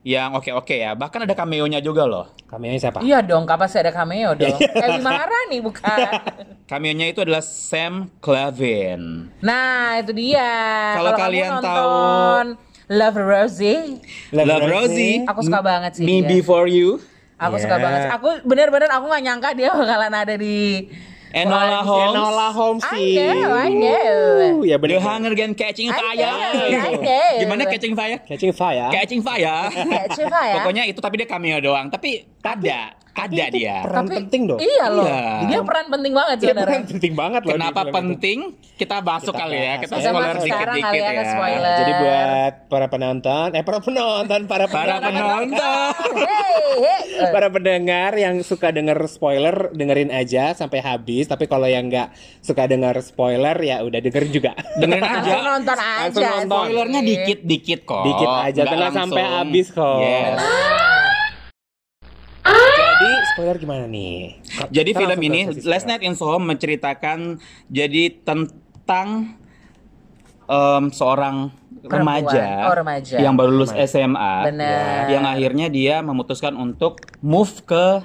[0.03, 0.95] yang oke-oke ya.
[0.95, 2.31] Bahkan ada cameo-nya juga loh.
[2.45, 3.05] Kamenya siapa?
[3.05, 4.57] Iya dong, kapan sih ada cameo dong.
[4.57, 6.09] Ewi Maharani bukan.
[6.71, 9.29] Cameo-nya itu adalah Sam Clavin.
[9.41, 10.53] Nah, itu dia.
[10.97, 12.45] Kalau kalian nonton
[12.89, 14.01] Love Rosie,
[14.33, 15.25] Love Rosie.
[15.25, 16.29] aku suka banget sih Me dia.
[16.31, 17.01] Before You.
[17.37, 17.65] Aku Yeah.
[17.69, 18.01] suka banget.
[18.03, 18.11] sih.
[18.17, 20.89] Aku bener-bener aku nggak nyangka dia bakalan ada di
[21.35, 22.17] Enola Holmes.
[22.17, 23.11] Enola Holmes I sih.
[23.21, 24.65] know, I know.
[24.65, 25.01] Ya The bener.
[25.01, 26.17] Hunger Games Catching I Fire.
[26.17, 27.41] know, I know.
[27.45, 28.19] Gimana Catching Fire?
[28.25, 28.89] Catching Fire.
[28.89, 29.57] Catching Fire.
[30.17, 30.55] Civa ya.
[30.61, 31.93] Pokoknya itu tapi dia cameo doang.
[31.93, 33.77] Tapi ada, ada itu dia.
[33.81, 34.59] peran penting dong.
[34.59, 35.05] Iya loh.
[35.05, 35.27] Iya.
[35.45, 36.67] Dia peran penting banget Dia sebenarnya.
[36.69, 37.53] peran penting banget loh.
[37.53, 37.97] Kenapa film itu.
[37.99, 38.39] penting?
[38.75, 39.75] Kita masuk Kita kali ya.
[39.77, 41.25] Kita spoiler dikit-dikit kali ya ya.
[41.27, 41.77] spoiler.
[41.77, 45.91] Jadi buat para penonton, eh para penonton, para Para penonton.
[46.15, 47.31] Hey, hey.
[47.31, 52.65] para pendengar yang suka denger spoiler dengerin aja sampai habis tapi kalau yang nggak suka
[52.65, 55.49] denger spoiler ya udah dengerin juga Dengerin Langsung aja.
[55.49, 55.99] nonton aja.
[56.05, 56.65] Langsung nonton.
[56.65, 58.03] Spoilernya dikit-dikit kok.
[58.05, 59.99] Dikit aja, tenang sampai habis kok.
[59.99, 60.98] Yes.
[62.99, 65.87] Jadi spoiler gimana nih Jadi Kita film ini Last.
[65.87, 69.39] Night in Soho menceritakan jadi tentang
[70.45, 73.17] em, seorang remaja, Oh, remaja.
[73.17, 75.07] yang baru lulus SMA, Benar.
[75.09, 78.03] yang akhirnya dia memutuskan untuk move ke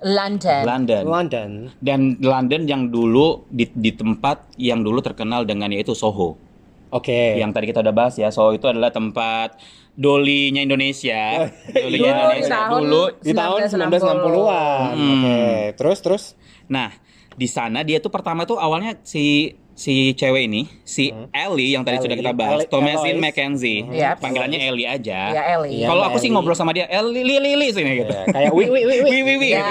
[0.00, 0.62] London.
[0.64, 1.02] London.
[1.04, 6.40] London Dan London yang dulu di, di tempat yang dulu terkenal dengan yaitu Soho.
[6.88, 9.60] oke Yang tadi kita udah bahas ya, Soho itu adalah tempat
[9.92, 11.50] Dolinya Indonesia.
[11.74, 13.02] Dolinya Dulu di Indonesia tahun dulu.
[13.18, 13.80] Di tahun 1960.
[13.90, 14.94] 1960-an.
[14.94, 15.42] Oke.
[15.74, 16.24] Terus terus
[16.66, 16.94] Nah,
[17.32, 21.96] di sana dia tuh pertama tuh awalnya si si cewek ini, si Ellie yang tadi
[21.96, 22.04] Ellie.
[22.04, 23.16] sudah kita bahas, Thomasin.
[23.16, 23.80] McKenzie.
[23.90, 24.20] Yap.
[24.20, 25.32] Panggilannya Ellie aja.
[25.32, 25.80] Ya Ellie.
[25.80, 28.12] Iya, Kalau aku sih ngobrol sama dia, Ellie, Lili, Lili sini gitu.
[28.12, 29.18] ya, kayak wi wi wi wi.
[29.24, 29.48] Wi, wi.
[29.50, 29.64] Ya,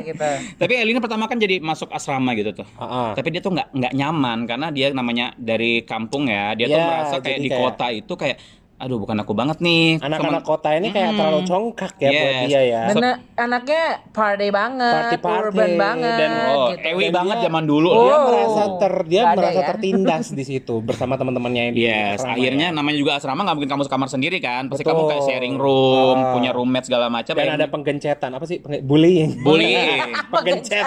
[0.00, 0.22] gitu.
[0.54, 2.66] Tapi Ellie ini pertama kan jadi masuk asrama gitu tuh.
[2.78, 3.10] Ah, ah.
[3.12, 6.54] Tapi dia tuh nggak nggak nyaman karena dia namanya dari kampung ya.
[6.54, 8.36] Dia tuh Ya, merasa kayak di kayak- kota itu kayak
[8.76, 9.96] aduh bukan aku banget nih.
[9.98, 11.18] Anak-anak kota ini kayak Mm-mm.
[11.18, 12.44] terlalu congkak ya buat Yes.
[12.44, 12.82] dia ya.
[12.88, 16.80] Bener, anaknya party banget, Party-party, urban banget, dan- Oh, gitu.
[16.86, 17.88] ewi Dan banget dia- zaman dulu.
[17.88, 18.02] Oh.
[18.02, 19.66] Dia merasa ter dia merasa ya?
[19.66, 22.76] tertindas di situ bersama teman-temannya Yes, asrama akhirnya ya.
[22.76, 24.68] namanya juga asrama nggak mungkin kamu sekamar sendiri kan.
[24.68, 24.92] Pasti Betul.
[24.92, 26.32] kamu kayak sharing room, Ah.
[26.32, 27.32] punya roommate segala macam.
[27.32, 30.12] dan Akhirnya- ada penggencetan apa sih Penge- bullying Bullying.
[30.32, 30.84] penggencet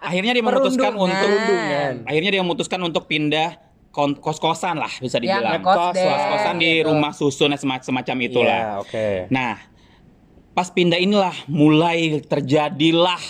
[0.00, 1.30] akhirnya dia memutuskan untuk
[2.04, 3.56] akhirnya dia memutuskan untuk pindah
[3.94, 5.62] kos-kosan lah bisa Ya, dibilang.
[5.62, 6.02] ngekos Kos, deh.
[6.04, 6.86] Kos-kosan di gitu.
[6.86, 8.58] rumah susun sema- semacam itulah.
[8.58, 9.54] Iya, oke Nah,
[10.50, 13.22] pas pindah inilah mulai terjadilah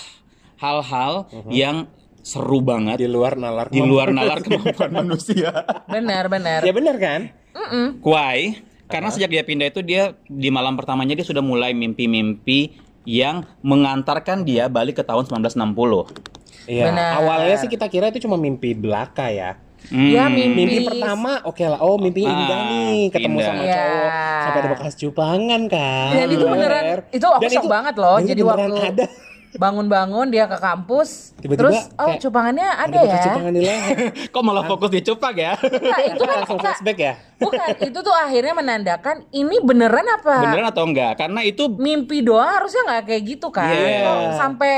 [0.56, 1.12] hal-hal
[1.48, 1.84] yang
[2.18, 5.52] seru banget di luar nalar di luar nalar kemampuan manusia.
[5.86, 6.60] Benar, benar.
[6.60, 7.20] ya benar kan
[8.00, 8.58] Why?
[8.84, 14.42] Karena sejak dia pindah itu dia di malam pertamanya dia sudah mulai mimpi-mimpi yang mengantarkan
[14.42, 16.08] dia balik ke tahun 1960.
[16.64, 16.88] Iya.
[17.14, 19.60] Awalnya sih kita kira itu cuma mimpi belaka ya.
[19.86, 20.32] Ya, Hmm.
[20.32, 20.64] mimpi.
[20.64, 21.78] Mimpi pertama oke lah.
[21.78, 23.46] Oh, mimpi Ah, indah nih ketemu indah.
[23.46, 24.08] sama cowok
[24.40, 26.10] sampai ada bekas cupangan kan.
[26.14, 28.16] Dan itu beneran, itu aku shock banget loh.
[28.18, 29.04] Jadi waktu ada
[29.54, 33.22] bangun-bangun dia ke kampus, Tiba-tiba terus oh kayak cupangannya ada, ya.
[33.22, 33.96] cupangan di leher.
[34.34, 35.52] Kok malah fokus di cupak ya?
[35.54, 37.14] Nah, itu kan langsung flashback ya.
[37.38, 41.12] bukan itu tuh akhirnya menandakan ini beneran apa Beneran atau enggak?
[41.16, 43.68] Karena itu mimpi doang harusnya nggak kayak gitu kan.
[43.70, 44.74] Kok sampai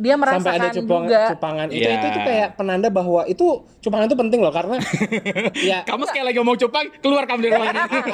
[0.00, 1.92] dia Sampai merasakan ada cupang, juga cupangan itu Iya.
[1.92, 3.46] itu tuh kayak penanda bahwa itu
[3.78, 4.76] cupangan itu penting loh karena
[5.70, 8.12] ya kamu sekali lagi ngomong cupang keluar kamu dari ruangan ini.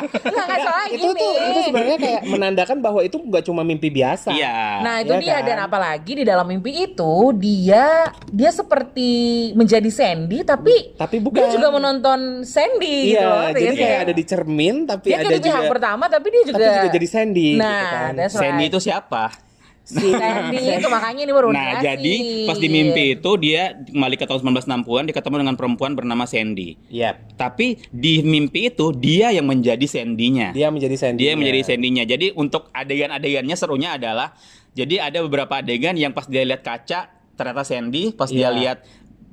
[0.89, 4.31] itu gini tuh itu sebenarnya kayak menandakan bahwa itu nggak cuma mimpi biasa.
[4.31, 4.83] Iya.
[4.83, 5.47] Nah itu Iya dia kan?
[5.47, 7.87] dan apalagi di dalam mimpi itu dia
[8.27, 9.11] dia seperti
[9.53, 11.39] menjadi Sandy tapi Tapi bukan.
[11.39, 13.47] dia juga menonton Sandy gitu loh.
[13.47, 16.43] Iya, jadi kayak ada di cermin tapi dia ada di pihak juga pertama tapi dia
[16.45, 18.13] juga tapi juga jadi Sandy gitu Nah, kan.
[18.15, 18.43] that's right.
[18.49, 19.46] Sandy itu siapa?
[19.87, 24.27] Si Sandy itu makanya ini baru Nah, jadi pas di mimpi itu dia kembali ke
[24.27, 26.75] tahun 1960-an dia ketemu dengan perempuan bernama Sandy.
[26.91, 27.39] Yap.
[27.39, 30.51] Tapi di mimpi itu dia yang menjadi Sandy-nya.
[30.51, 31.23] Dia menjadi Sandy.
[31.23, 32.03] Dia yang menjadi Sandy-nya.
[32.03, 34.35] Jadi untuk adegan-adegannya serunya adalah
[34.75, 38.57] jadi ada beberapa adegan yang pas dia lihat kaca ternyata Sandy, pas dia Iya.
[38.59, 38.79] lihat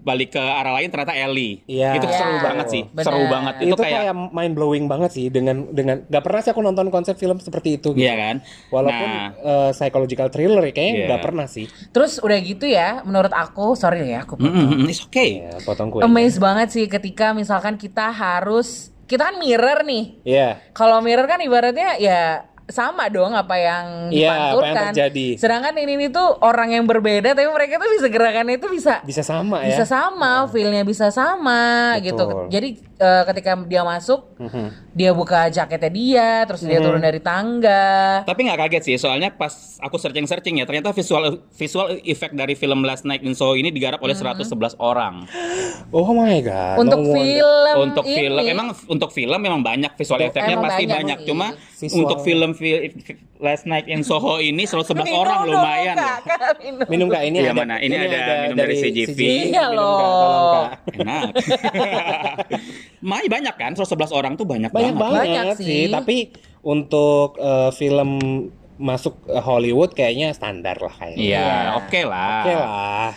[0.04, 1.63] balik ke arah lain ternyata Ellie.
[1.66, 1.96] Iya.
[1.96, 2.44] Itu seru Iya.
[2.44, 2.84] banget sih.
[2.86, 3.06] Benar.
[3.08, 3.54] Seru banget.
[3.58, 6.88] Itu, Itu, kayak, kayak mind blowing banget sih dengan dengan nggak pernah sih aku nonton
[6.88, 7.92] konsep film seperti itu.
[7.92, 8.04] Gitu.
[8.04, 8.36] Iya kan?
[8.70, 9.28] Walaupun Nah.
[9.34, 11.66] eh, psychological thriller ya, kayaknya nggak pernah sih.
[11.89, 15.30] Terus udah gitu ya, menurut aku, sorry ya aku Mm, mm, mm, it's okay.
[15.42, 16.02] Ya, potong kue.
[16.02, 20.20] amazed banget sih ketika misalkan kita harus kita kan mirror nih.
[20.24, 20.50] Iya.
[20.72, 24.84] Kalau mirror kan ibaratnya ya sama dong apa yang Iya, apa yang dipantulkan.
[24.89, 25.28] terjadi.
[25.36, 29.19] Sedangkan ini, ini tuh orang yang berbeda tapi mereka tuh bisa gerakannya itu bisa Bisa
[29.19, 29.76] sama ya.
[29.76, 32.06] bisa sama, feel-nya bisa sama Betul.
[32.08, 32.26] gitu.
[32.49, 32.69] Jadi
[33.04, 34.68] eh, ketika dia masuk, Mhm.
[34.92, 38.24] dia buka jaketnya dia, terus dia turun dari tangga.
[38.24, 42.82] Tapi nggak kaget sih, soalnya pas aku searching-searching ya, ternyata visual visual effect dari film
[42.82, 45.28] Last Night in Soho ini digarap oleh 111 orang.
[45.89, 46.80] Oh my god.
[46.80, 50.84] Untuk no film untuk ini, film emang untuk film memang banyak visual efeknya emang pasti
[50.86, 52.00] banyak, banyak, cuma Visual.
[52.00, 52.96] untuk film fi-
[53.38, 56.20] Last Night in Soho ini 111 Minum orang dong, lumayan Kak.
[56.24, 56.88] Kak, minum.
[56.88, 57.60] Minum kak ini Iya, ada.
[57.60, 57.76] mana?
[57.78, 59.20] Ini ada minum dari CGV.
[59.20, 59.98] Iya Minum, Kak, loh.
[60.00, 60.70] tolong, Kak.
[60.96, 61.24] Enak.
[63.04, 64.98] Mai banyak kan 111 orang tuh banyak, Banyak banget.
[64.98, 65.66] banget, Banyak sih.
[65.68, 65.84] sih.
[65.88, 66.18] Tapi
[66.63, 68.10] untuk eh, film
[68.74, 71.20] masuk eh, Hollywood kayaknya standar lah kayaknya.
[71.20, 71.70] Iya, Iya.
[71.78, 72.39] oke lah.
[72.39, 73.12] Oke lah.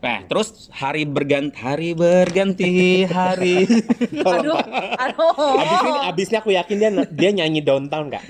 [0.00, 2.72] Nah, terus hari berganti hari berganti
[3.06, 3.68] hari.
[4.24, 4.56] Aduh,
[4.96, 5.32] aduh.
[5.36, 8.24] Abis ini, abisnya aku yakin dia dia nyanyi downtown kak.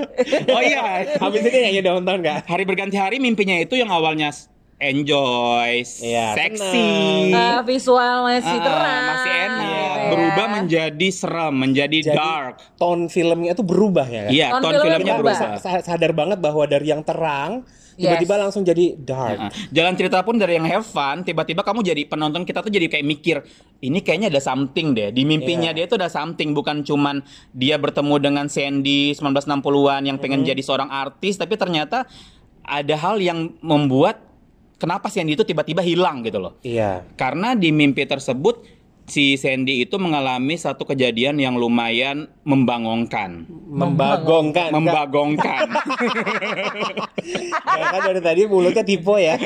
[0.51, 2.43] oh iya, Abis ini dia nyanyi downtown kak.
[2.45, 4.35] hari berganti hari mimpinya itu yang awalnya
[4.81, 6.89] enjoy, Iya, seksi,
[7.29, 9.05] Eh, visual masih ah, terang.
[9.07, 10.09] masih enak, gitu ya.
[10.09, 12.55] berubah menjadi seram, menjadi Jadi dark.
[12.75, 14.23] tone filmnya itu berubah ya.
[14.27, 15.37] Iya, Tone tone filmnya filmnya berubah.
[15.37, 15.61] berubah.
[15.61, 17.63] Sa- sadar banget bahwa dari yang terang
[17.93, 18.43] tiba-tiba Yes.
[18.43, 19.37] langsung jadi dark.
[19.39, 22.89] Nah, jalan cerita pun dari yang have fun, tiba-tiba kamu jadi penonton kita tuh jadi
[22.89, 23.37] kayak mikir,
[23.79, 25.13] ini kayaknya ada something deh.
[25.13, 25.77] Di mimpinya Iya.
[25.77, 27.21] dia tuh ada something, bukan cuman
[27.53, 32.09] dia bertemu dengan Sandy 1960-an yang pengen jadi seorang artis, tapi ternyata
[32.63, 34.30] ada hal yang membuat
[34.81, 36.57] kenapa Sandy itu tiba-tiba hilang gitu loh.
[36.65, 37.05] Iya.
[37.21, 43.45] Karena di mimpi tersebut si Sandy itu mengalami satu kejadian yang lumayan membangongkan.
[43.69, 44.71] Membagongkan.
[44.73, 45.67] Membagongkan.
[47.71, 49.37] Ya kan dari tadi mulutnya tipe ya.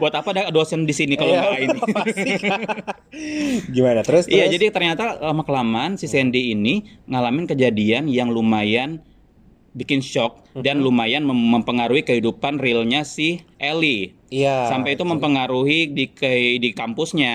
[0.00, 1.80] Buat apa ada dosen di sini kalau Iya, nggak ini?
[3.76, 4.24] Gimana terus?
[4.26, 9.04] Iya, jadi ternyata lama kelamaan si Sandy ini ngalamin kejadian yang lumayan
[9.72, 10.62] bikin shock Mhm.
[10.62, 14.18] dan lumayan mem- mempengaruhi kehidupan realnya si Ellie.
[14.26, 14.66] Iya.
[14.66, 17.34] Sampai itu mempengaruhi di ke, di kampusnya,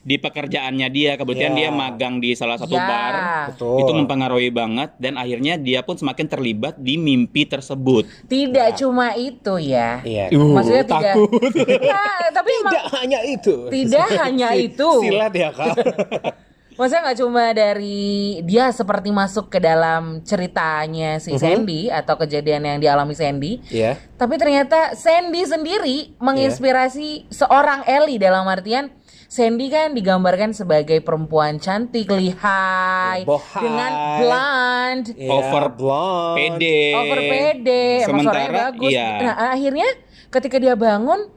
[0.00, 1.16] di pekerjaannya dia.
[1.16, 1.58] Kebetulan Iya.
[1.58, 2.80] dia magang di salah satu Ya.
[2.82, 3.14] bar.
[3.50, 3.76] Betul.
[3.78, 8.04] Itu mempengaruhi banget dan akhirnya dia pun semakin terlibat di mimpi tersebut.
[8.26, 10.00] Tidak cuma itu ya.
[10.00, 10.28] Iya.
[10.30, 11.16] Maksudnya tidak.
[11.16, 11.52] takut.
[11.78, 13.54] Nah, tapi emang Tidak hanya itu.
[13.66, 14.88] Tidak hanya itu.
[15.00, 15.76] Silat ya kak.
[16.80, 18.00] Maksudnya nggak cuma dari
[18.40, 24.00] dia seperti masuk ke dalam ceritanya si Sandy atau kejadian yang dialami Sandy, Iya.
[24.16, 28.88] tapi ternyata Sandy sendiri menginspirasi seorang Ellie dalam artian
[29.28, 33.60] Sandy kan digambarkan sebagai perempuan cantik, lihai, Bohai.
[33.60, 36.34] dengan blonde, Iya, Over blonde.
[36.34, 36.80] Pede.
[36.96, 38.90] over pede, emang Sementara suaranya bagus.
[38.90, 39.08] iya.
[39.20, 39.88] Nah akhirnya
[40.32, 41.28] ketika dia bangun,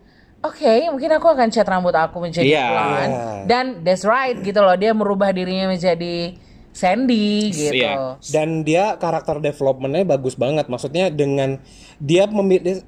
[0.44, 2.66] oke mungkin aku akan cat rambut aku menjadi Iya.
[2.68, 3.08] blonde.
[3.08, 3.24] Iya.
[3.48, 6.36] Dan that's right gitu loh, dia merubah dirinya menjadi
[6.74, 7.86] Sandy gitu.
[7.86, 8.18] Iya.
[8.34, 10.66] Dan dia karakter developmentnya bagus banget.
[10.68, 11.62] Maksudnya dengan
[12.02, 12.26] dia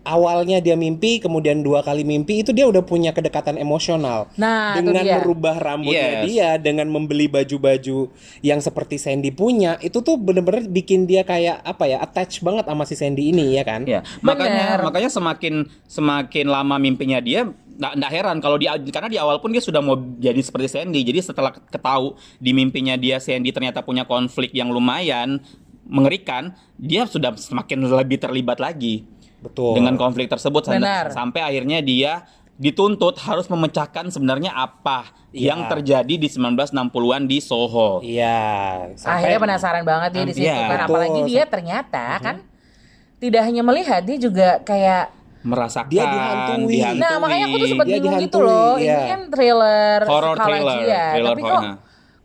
[0.03, 4.27] awalnya dia mimpi, kemudian dua kali mimpi itu dia udah punya kedekatan emosional.
[4.35, 5.21] Nah, dengan dia.
[5.21, 6.23] merubah rambutnya Yes.
[6.27, 8.09] dia, dengan membeli baju-baju
[8.41, 12.83] yang seperti Sandy punya, itu tuh bener-bener bikin dia kayak apa ya, attach banget sama
[12.83, 13.85] si Sandy ini ya kan?
[13.85, 19.19] Ya, makanya makanya semakin semakin lama mimpinya dia nggak nggak heran kalau di karena di
[19.19, 21.03] awal pun dia sudah mau jadi seperti Sandy.
[21.03, 25.43] Jadi setelah ketahu di mimpinya dia Sandy ternyata punya konflik yang lumayan
[25.85, 29.05] mengerikan, dia sudah semakin lebih terlibat lagi
[29.37, 29.77] Betul.
[29.77, 31.05] dengan konflik tersebut sampai- Benar.
[31.13, 35.51] sampai akhirnya dia dituntut harus memecahkan sebenarnya apa Iya.
[35.51, 37.99] yang terjadi di 1960-an di Soho.
[37.99, 38.95] Iya.
[38.95, 40.87] Akhirnya penasaran banget dia di situ Iya, kan, betul.
[40.95, 42.35] apalagi dia ternyata kan
[43.19, 45.11] tidak hanya melihat, dia juga kayak
[45.45, 46.73] Merasakan, Dia dihantui.
[46.73, 46.99] dihantui.
[46.99, 48.73] Nah makanya aku tuh sempat Dia bingung gitu dihantui, loh.
[48.75, 48.97] iya.
[48.97, 51.05] Ini kan thriller Horror psikologi thriller, ya.
[51.13, 51.75] thriller Tapi kok horror.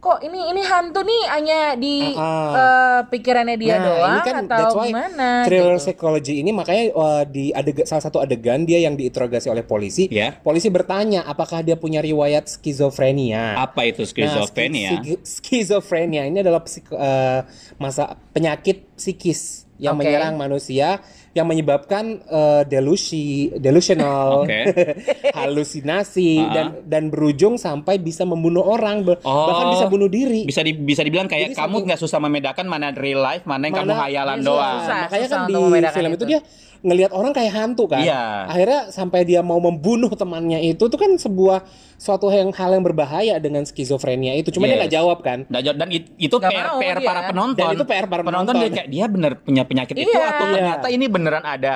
[0.00, 2.24] kok ini ini hantu nih hanya di ah.
[2.56, 5.28] eh, pikirannya dia Nah, doang ini kan atau that's why gimana?
[5.44, 5.84] Thriller gitu.
[5.84, 10.08] psychology ini makanya uh, di adeg- salah satu adegan dia yang diinterogasi oleh polisi.
[10.08, 10.32] Ya.
[10.34, 13.60] Polisi bertanya apakah dia punya riwayat skizofrenia.
[13.60, 14.90] Apa itu Nah, skizofrenia?
[14.96, 17.44] ski- skizofrenia ini adalah psik- uh,
[17.76, 20.04] masa penyakit psikis yang Oke.
[20.04, 24.66] menyerang manusia yang menyebabkan uh, delusi, delusional, Oke.
[25.38, 26.50] halusinasi Ah.
[26.50, 29.46] dan dan berujung sampai bisa membunuh orang, Oh.
[29.46, 30.42] bahkan bisa bunuh diri.
[30.42, 33.74] bisa di, bisa dibilang kayak Jadi kamu nggak susah membedakan mana real life mana yang
[33.78, 35.00] kamu hayalan Iya, doang susah.
[35.06, 35.54] Makanya kan untuk
[35.86, 36.16] di film itu.
[36.16, 36.26] itu.
[36.26, 36.40] dia
[36.80, 38.00] ngelihat orang kayak hantu kan.
[38.00, 38.46] Iya.
[38.46, 41.64] Akhirnya sampai dia mau membunuh temannya itu tuh kan sebuah
[41.94, 44.48] suatu yang hal yang berbahaya dengan skizofrenia itu.
[44.48, 44.80] Cuma dia Yes.
[44.82, 45.38] nggak jawab kan.
[45.46, 45.76] Nggak jawab.
[45.76, 47.06] dan it- itu Nggak PR, mau PR dia.
[47.06, 48.56] para penonton Dan itu PR para penonton penonton.
[48.62, 50.26] dia kayak dia bener punya penyakit itu Iya.
[50.30, 51.72] atau ternyata ini beneran ada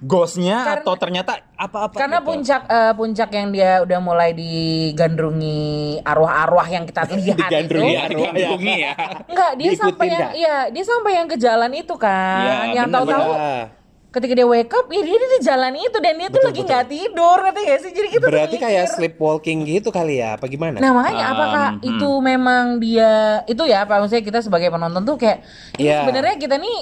[0.00, 2.28] ghostnya Karena- atau ternyata apa-apa Karena gitu.
[2.32, 5.60] puncak eh, puncak yang dia udah mulai digandrungi
[6.02, 7.94] arwah-arwah yang kita lihat Digandrungi itu.
[7.94, 8.92] Iya, digandrungi ya
[9.28, 12.40] Enggak, dia Diikutin sampai yang iya, dia sampai yang ke jalan itu kan.
[12.40, 13.54] Iya, yang tahu-tahu Iya.
[14.10, 17.36] Ketika dia wake up, ya dia di jalan itu dan dia tuh lagi nggak tidur,
[17.40, 17.90] ngerti gak sih?
[17.90, 18.66] Jadi kita tuh Berarti mikir.
[18.66, 20.82] kayak sleepwalking gitu kali ya, apa gimana?
[20.82, 21.90] Nah makanya Um, apakah hmm.
[21.94, 23.12] itu memang dia
[23.46, 25.46] itu ya apa maksudnya kita sebagai penonton tuh kayak
[25.78, 26.02] ini Iya.
[26.02, 26.78] sebenarnya kita nih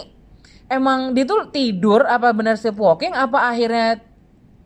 [0.68, 4.00] emang dia tuh tidur apa benar sleepwalking apa akhirnya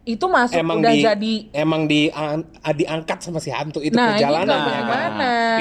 [0.02, 2.42] itu masuk emang udah di, jadi emang di an-
[2.74, 5.12] diangkat sama si hantu itu Nah, ke ini jalanan nggak ya kan?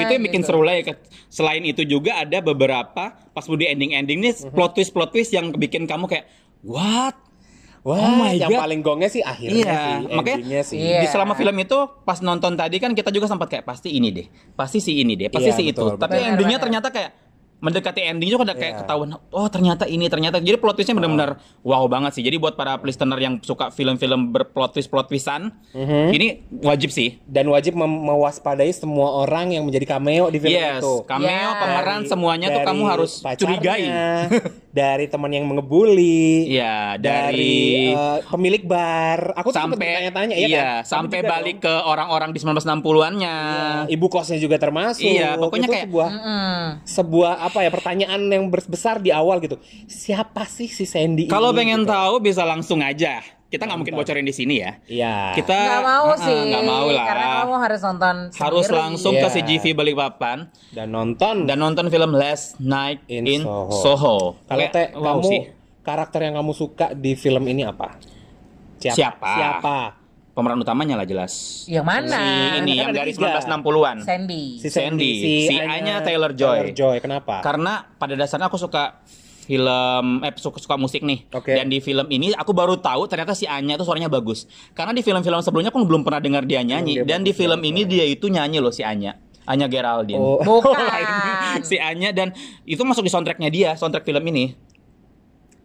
[0.02, 0.48] itu yang bikin gitu.
[0.50, 0.98] seru lah ya
[1.30, 4.50] selain itu juga ada beberapa pas di ending-ending nih Mhm.
[4.50, 6.26] plot twist plot twist yang bikin kamu kayak
[6.62, 7.14] what
[7.82, 8.62] Wah, Oh my yang God.
[8.62, 10.78] paling gongnya sih akhirnya Iya, sih, makanya sih.
[10.78, 11.02] Iya.
[11.02, 14.26] di selama film itu pas nonton tadi kan kita juga sempat kayak pasti ini deh,
[14.54, 15.98] pasti si ini deh, pasti Iya, si betul, itu.
[15.98, 16.30] Tapi betul.
[16.30, 17.10] endingnya ternyata kayak
[17.58, 18.80] mendekati ending juga ada kayak Iya.
[18.80, 20.38] ketahuan, oh ternyata ini ternyata.
[20.38, 22.22] Jadi plot twistnya benar-benar wow banget sih.
[22.22, 26.06] Jadi buat para listener yang suka film-film berplot twist plot twistan, Mhm.
[26.12, 26.26] ini
[26.60, 27.18] wajib sih.
[27.24, 31.02] Dan wajib mem- mewaspadai semua orang yang menjadi cameo di film Yes, itu.
[31.02, 31.54] cameo, Ya.
[31.56, 33.82] pemeran Dari- semuanya tuh dari kamu harus pacarnya, curigai.
[34.72, 36.48] dari teman yang mengebully.
[36.48, 37.56] Iya, dari dari
[37.92, 39.36] eh, pemilik bar.
[39.36, 40.88] Aku sampai tanya-tanya iya, ya kan?
[40.88, 41.68] sampai balik dong.
[41.68, 43.36] ke orang-orang di 1960-annya.
[43.36, 45.04] Iya, ibu kosnya juga termasuk.
[45.04, 46.66] Iya, pokoknya Itu kayak- sebuah Mm.
[46.82, 49.60] sebuah apa ya pertanyaan yang besar di awal gitu.
[49.84, 51.92] Siapa sih si Sandy Kalau pengen gitu.
[51.92, 53.20] tahu bisa langsung aja.
[53.52, 54.80] Kita nggak mungkin bocorin di sini ya.
[54.82, 55.36] Iya.
[55.36, 57.04] Kita nggak mau Ah, sih nggak mau lah.
[57.04, 58.80] karena kamu harus nonton harus sendiri.
[58.80, 59.34] langsung ke Iya.
[59.38, 60.38] CGV Balikpapan
[60.70, 63.68] dan nonton dan nonton film Last Night In in, Soho.
[63.70, 64.16] Soho.
[64.42, 65.40] Kalau Kayak, teh wow kamu sih.
[65.80, 68.00] karakter yang kamu suka di film ini apa?
[68.78, 69.20] Siapa?
[69.30, 69.78] Siapa?
[70.32, 71.64] Pemeran utamanya lah jelas.
[71.68, 73.36] yang mana Si ini Kan yang dari tiga.
[73.36, 73.96] 1960-an.
[74.00, 75.12] Sandy Si Sandy.
[75.44, 76.56] Si A-nya Taylor Joy.
[76.64, 76.96] Taylor Joy.
[76.98, 77.44] Kenapa?
[77.44, 79.04] Karena pada dasarnya aku suka
[79.52, 81.28] film eh suka, suka musik nih.
[81.28, 81.52] Oke.
[81.52, 84.48] Dan di film ini aku baru tahu ternyata si Anya itu suaranya bagus.
[84.72, 87.84] Karena di film-film sebelumnya aku belum pernah dengar dia nyanyi dia dan di film ini
[87.84, 89.20] dia itu nyanyi loh si Anya.
[89.44, 90.16] Anya Geraldine.
[90.16, 90.40] Oh.
[90.64, 92.32] bukan si Anya dan
[92.64, 94.56] itu masuk di soundtracknya dia, soundtrack film ini.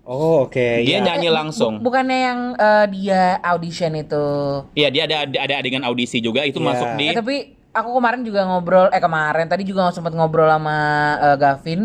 [0.07, 0.87] Oh, oke.
[0.87, 1.03] Dia ya.
[1.03, 1.83] nyanyi langsung.
[1.83, 4.25] Bu- bukannya yang eh, dia audition itu.
[4.71, 6.67] Iya, dia ada ada adegan audisi juga itu Iya.
[6.67, 7.35] masuk di Eh, tapi
[7.77, 10.77] aku kemarin juga ngobrol eh kemarin tadi juga sempat ngobrol sama
[11.21, 11.81] eh, Gavin.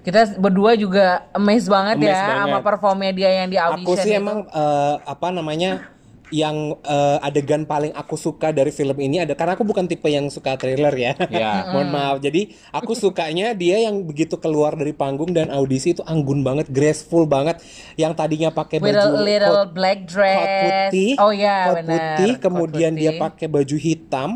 [0.00, 2.00] Kita berdua juga amazed banget.
[2.00, 2.40] Amazed ya banget.
[2.48, 3.92] sama performnya dia yang di audition.
[3.92, 4.20] Aku sih itu.
[4.20, 5.95] emang eh, apa namanya
[6.28, 10.26] yang eh, adegan paling aku suka dari film ini ada karena aku bukan tipe yang
[10.26, 11.14] suka trailer ya.
[11.30, 11.52] Ya.
[11.72, 12.16] Mohon maaf.
[12.18, 17.24] Jadi aku sukanya dia yang begitu keluar dari panggung dan audisi itu anggun banget, graceful
[17.24, 17.62] banget.
[17.94, 20.90] Yang tadinya pakai with baju a little coat- black coat dress.
[20.90, 21.94] putih, oh ya, coat benar.
[21.94, 23.22] putih, Coat kemudian dia putih.
[23.22, 24.30] pakai baju hitam.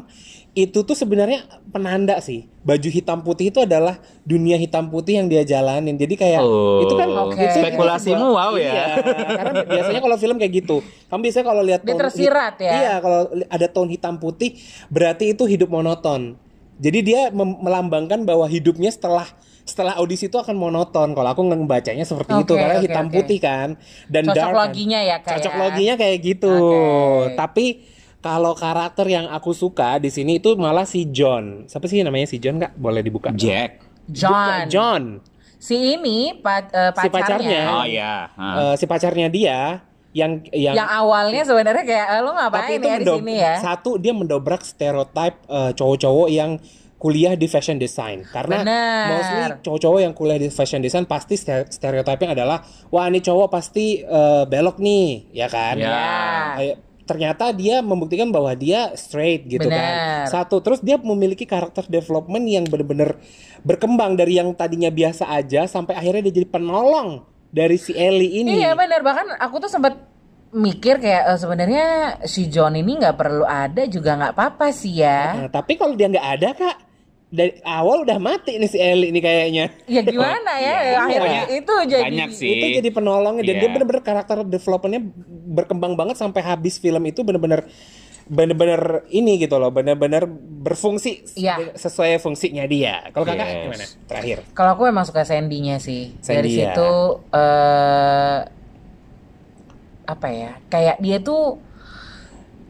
[0.50, 2.50] Itu tuh sebenarnya penanda sih.
[2.60, 5.96] Baju hitam putih itu adalah dunia hitam putih yang dia jalanin.
[5.96, 6.84] Jadi kayak Oh.
[6.84, 7.40] itu kan Oke.
[7.40, 8.68] itu- Spekulasimu wow ya.
[8.70, 8.86] Iya,
[9.34, 10.76] karena biasanya kalau film kayak gitu,
[11.08, 12.72] kamu biasanya kalau lihat Dia tone tersirat hit- ya?
[12.74, 16.36] Iya, kalau ada tone hitam putih, berarti itu hidup monoton.
[16.76, 19.24] Jadi dia melambangkan bahwa hidupnya setelah
[19.62, 21.12] setelah audisi itu akan monoton.
[21.12, 23.14] Kalau aku ngebacanya seperti itu Oke, karena oke, hitam oke.
[23.14, 23.68] putih kan
[24.06, 24.60] dan Cocok dark kan.
[24.66, 25.60] loginya ya, Kak, Cocok ya?
[25.60, 26.52] loginya kayak gitu.
[26.52, 27.36] Oke.
[27.36, 27.66] Tapi
[28.20, 31.64] kalau karakter yang aku suka di sini itu malah si John.
[31.64, 32.76] Siapa sih namanya si John nggak?
[32.76, 33.32] Boleh dibuka.
[33.32, 33.80] Jack.
[34.06, 34.68] John.
[34.68, 35.02] John.
[35.56, 37.12] Si ini pa- eh, Si pacarnya.
[37.12, 37.62] pacarnya.
[37.70, 38.14] Oh ya.
[38.32, 39.80] Eh, si pacarnya dia
[40.10, 43.54] yang yang Yang awalnya sebenarnya kayak eh, lo tapi ngapain itu ya di sini ya?
[43.58, 46.58] satu dia mendobrak stereotip eh, cowok-cowok yang
[46.96, 49.04] kuliah di fashion design karena Benar.
[49.08, 54.02] mostly cowok-cowok yang kuliah di fashion design pasti ste- stereotipnya adalah wah ini cowok pasti
[54.02, 55.96] eh, belok nih ya kan Ya.
[57.10, 60.30] Ternyata dia membuktikan bahwa dia straight gitu kan Benar.
[60.30, 63.18] satu terus dia memiliki karakter development yang benar-benar
[63.66, 68.62] berkembang dari yang tadinya biasa aja sampai akhirnya dia jadi penolong dari si Ellie ini
[68.62, 69.98] Iya benar bahkan aku tuh sempat
[70.50, 71.86] mikir kayak eh, sebenarnya
[72.26, 75.46] si John ini nggak perlu ada juga nggak apa-apa sih ya.
[75.46, 76.76] Nah, tapi kalau dia nggak ada kak,
[77.30, 79.70] dari awal udah mati nih si Ellie ini kayaknya.
[79.86, 80.96] Ya gimana ya Iya.
[81.06, 82.50] akhirnya itu jadi banyak sih.
[82.50, 83.62] Itu jadi penolongnya dan Iya.
[83.62, 85.02] dia bener-bener karakter developmentnya
[85.50, 87.70] berkembang banget sampai habis film itu bener-bener
[88.30, 90.22] bener-bener ini gitu loh, bener-bener
[90.62, 91.74] berfungsi Iya.
[91.74, 93.10] sesuai fungsinya dia.
[93.10, 93.62] Kalau kakak Yes.
[93.62, 93.84] gimana?
[94.06, 94.38] Terakhir.
[94.50, 96.14] Kalau aku emang suka Sandy-nya sih.
[96.18, 96.74] Dari Sandy ya.
[96.74, 96.90] situ
[97.30, 98.38] eh
[100.06, 100.58] apa ya?
[100.66, 101.58] Kayak dia tuh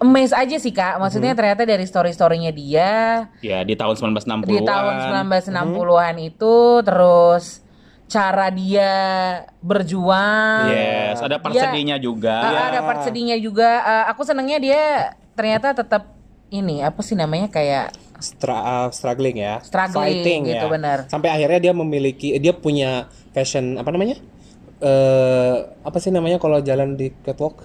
[0.01, 0.97] amazed aja sih Kak.
[0.97, 4.49] Maksudnya ternyata dari story-storynya dia Ya di tahun 1960-an.
[4.49, 4.95] di tahun
[5.37, 7.61] 1960-an itu terus
[8.07, 8.93] cara dia
[9.61, 10.67] berjuang.
[10.67, 12.35] Yes, ada part Dia- sedihnya juga.
[12.35, 13.71] Ah, ada part sedihnya juga.
[13.79, 14.83] Eh, aku senengnya dia
[15.33, 16.11] ternyata tetap
[16.49, 20.69] ini apa sih namanya kayak Stra- uh, struggling ya, Struggling, fighting gitu, ya.
[20.69, 20.99] benar.
[21.07, 24.21] Sampai akhirnya dia memiliki, dia punya fashion apa namanya?
[24.79, 27.65] Eh apa sih namanya kalau jalan di catwalk?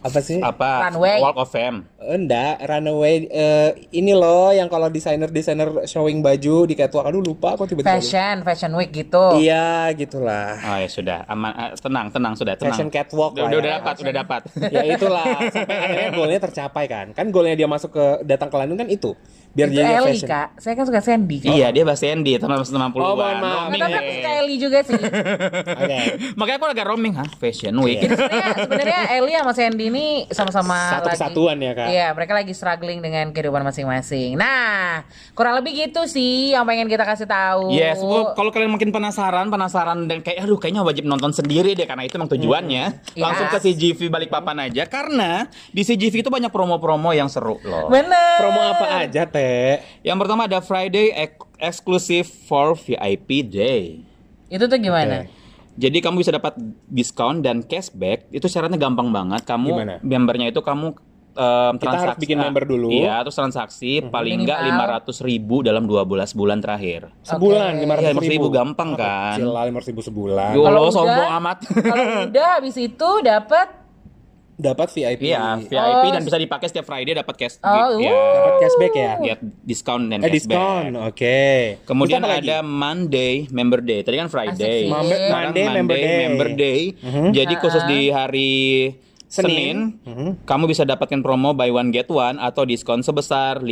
[0.00, 0.40] Apa sih?
[0.40, 0.88] Apa?
[0.88, 1.20] Runway.
[1.20, 1.84] Walk of Fame.
[2.00, 7.68] Enggak, runaway eh, ini loh yang kalau desainer-desainer showing baju di catwalk aduh lupa aku
[7.68, 8.00] tiba-tiba.
[8.00, 9.36] fashion, fashion week gitu.
[9.36, 10.56] Iya, gitulah.
[10.56, 12.72] Oh ya sudah, aman, ah, tenang, tenang sudah, tenang.
[12.72, 13.60] Fashion catwalk Udah, lah udah, ya.
[13.60, 14.40] udah dapat, udah dapat.
[14.74, 17.06] ya itulah sampai akhirnya golnya tercapai kan.
[17.12, 19.12] Kan golnya dia masuk ke datang ke London kan itu.
[19.58, 20.30] Biar itu jadi Ellie fashion.
[20.30, 21.36] kak, saya kan suka Sandy.
[21.42, 22.94] Iya, dia bahasa Andy tahun 1960-an.
[22.94, 23.66] Oh, mohon maaf.
[23.66, 24.14] Nah, tapi aku deh.
[24.14, 25.02] suka Ellie juga sih.
[25.82, 25.98] Oke.
[26.38, 27.26] Makanya aku agak roaming, hah?
[27.36, 27.98] Fashion Week.
[27.98, 28.14] Iya.
[28.14, 31.88] Sebenarnya sebenarnya Ellie sama Sandy ini sama-sama Satu lagi- kesatuan ya, Kak.
[31.90, 34.38] Iya, mereka lagi struggling dengan kehidupan masing-masing.
[34.38, 35.02] Nah,
[35.34, 37.74] kurang lebih gitu sih yang pengen kita kasih tahu.
[37.74, 41.82] Yes, oh, kalau kalian mungkin penasaran, penasaran dan kayak aduh kayaknya wajib nonton sendiri deh
[41.82, 42.84] karena itu emang tujuannya.
[43.18, 43.22] Iya.
[43.26, 47.90] Langsung ke CGV Balikpapan aja karena di CGV itu banyak promo-promo yang seru loh.
[47.90, 48.38] Bener.
[48.38, 49.47] Promo apa aja, Teh?
[50.00, 54.02] Yang pertama ada Friday ek- exclusive for VIP Day.
[54.46, 55.22] Itu tuh gimana?
[55.22, 55.36] Oke.
[55.76, 58.26] Jadi kamu bisa dapat diskon dan cashback.
[58.28, 59.42] Itu syaratnya gampang banget.
[59.44, 59.94] Kamu Gimana?
[60.00, 60.94] membernya itu kamu em,
[61.30, 62.88] Kita harus transaksi- bikin ah, member dulu.
[62.90, 65.06] Iya, terus transaksi paling enggak Minimal.
[65.06, 67.14] 500 ribu dalam 12 bulan terakhir.
[67.22, 68.50] Sebulan lima ratus Iya, ribu.
[68.50, 69.38] 500.000 gampang kan?
[69.38, 70.50] Lima ribu sebulan.
[70.50, 71.58] Yo Kalau sombong amat.
[71.64, 73.68] Kalau udah habis itu dapat
[74.58, 75.22] Dapat VIP.
[75.24, 77.62] Iya, VIP Oh, dan bisa dipakai setiap Friday dapat cash.
[77.62, 79.12] Oh, ya, Dapat cashback ya?
[79.22, 80.34] ya diskon dan Eh, cashback.
[80.50, 80.90] diskon.
[81.00, 81.38] Oke.
[81.86, 82.50] Kemudian apa lagi?
[82.50, 84.02] ada Monday Member Day.
[84.02, 84.90] Tadi kan Friday.
[84.90, 86.18] Member- Sekarang Monday Member Day.
[86.20, 86.80] Member Day.
[87.30, 88.50] Jadi khusus di hari
[89.24, 90.00] Senin.
[90.02, 93.62] Senin, kamu bisa dapatkan promo buy one get one atau diskon sebesar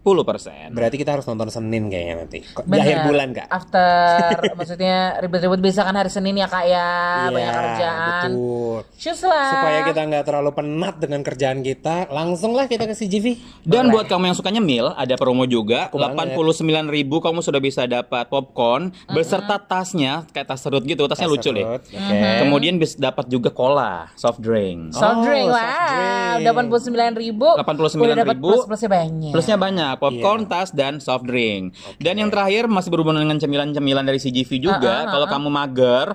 [0.00, 0.72] 50%.
[0.72, 2.40] Berarti kita harus nonton Senin kayaknya nanti.
[2.40, 2.82] Kok- Di Bener.
[2.82, 3.46] akhir bulan, Kak.
[3.48, 6.90] After maksudnya ribet-ribet bisa kan hari Senin ya Kak ya,
[7.28, 8.28] banyak Iya, kerjaan.
[8.30, 8.78] Betul.
[8.94, 9.48] Cus lah.
[9.50, 13.26] Supaya kita nggak terlalu penat dengan kerjaan kita, langsung lah kita ke CGV.
[13.62, 15.88] Dan buat kamu yang sukanya meal, ada promo juga.
[15.88, 16.38] Aku banget.
[16.38, 16.88] 89.000
[17.20, 21.04] kamu sudah bisa dapat popcorn beserta tasnya kayak tas serut gitu.
[21.04, 21.66] Tasnya lucu deh.
[21.68, 21.92] Oke.
[21.92, 22.36] Mm-hmm.
[22.40, 24.94] Kemudian bisa dapat juga cola, soft drink.
[24.94, 26.44] Soft Oh, drink soft lah, drink.
[26.44, 27.98] delapan puluh sembilan ribu, 89.000.
[27.98, 29.32] udah dapat plus plusnya banyak.
[29.32, 29.87] Plusnya banyak.
[29.88, 31.72] Nah, popcorn, tas, dan soft drink.
[31.96, 35.08] Dan yang terakhir masih berhubungan dengan cemilan-cemilan dari CGV juga.
[35.08, 36.06] Kalau kamu mager,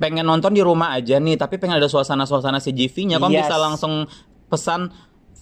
[0.00, 3.44] pengen nonton di rumah aja nih, tapi pengen ada suasana-suasana CGV-nya, kamu Yes.
[3.44, 4.08] bisa langsung
[4.48, 4.88] pesan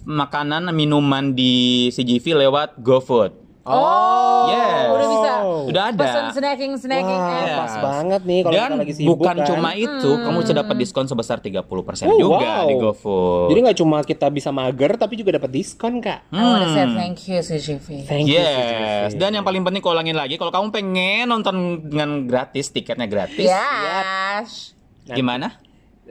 [0.02, 3.49] makanan, minuman di CGV lewat GoFood.
[3.62, 4.88] Oh, Yes.
[4.88, 5.32] udah bisa.
[5.68, 6.00] Udah ada.
[6.00, 7.20] Pesan snacking snacking.
[7.20, 7.56] Wah, eh.
[7.56, 9.46] pas banget nih kalau Dan kita lagi sibuk bukan kan.
[9.46, 11.60] cuma itu, kamu bisa dapat diskon sebesar 30%
[12.06, 12.66] Oh, juga wow.
[12.66, 13.46] di GoFood.
[13.48, 16.24] Jadi nggak cuma kita bisa mager tapi juga dapat diskon kak.
[16.26, 17.86] I wanna say thank you CGV.
[18.04, 18.34] Thank you.
[18.34, 23.04] Yes, dan yang paling penting kalau ulangin lagi, kalau kamu pengen nonton dengan gratis, tiketnya
[23.04, 24.72] gratis, Yes.
[25.06, 25.52] gimana?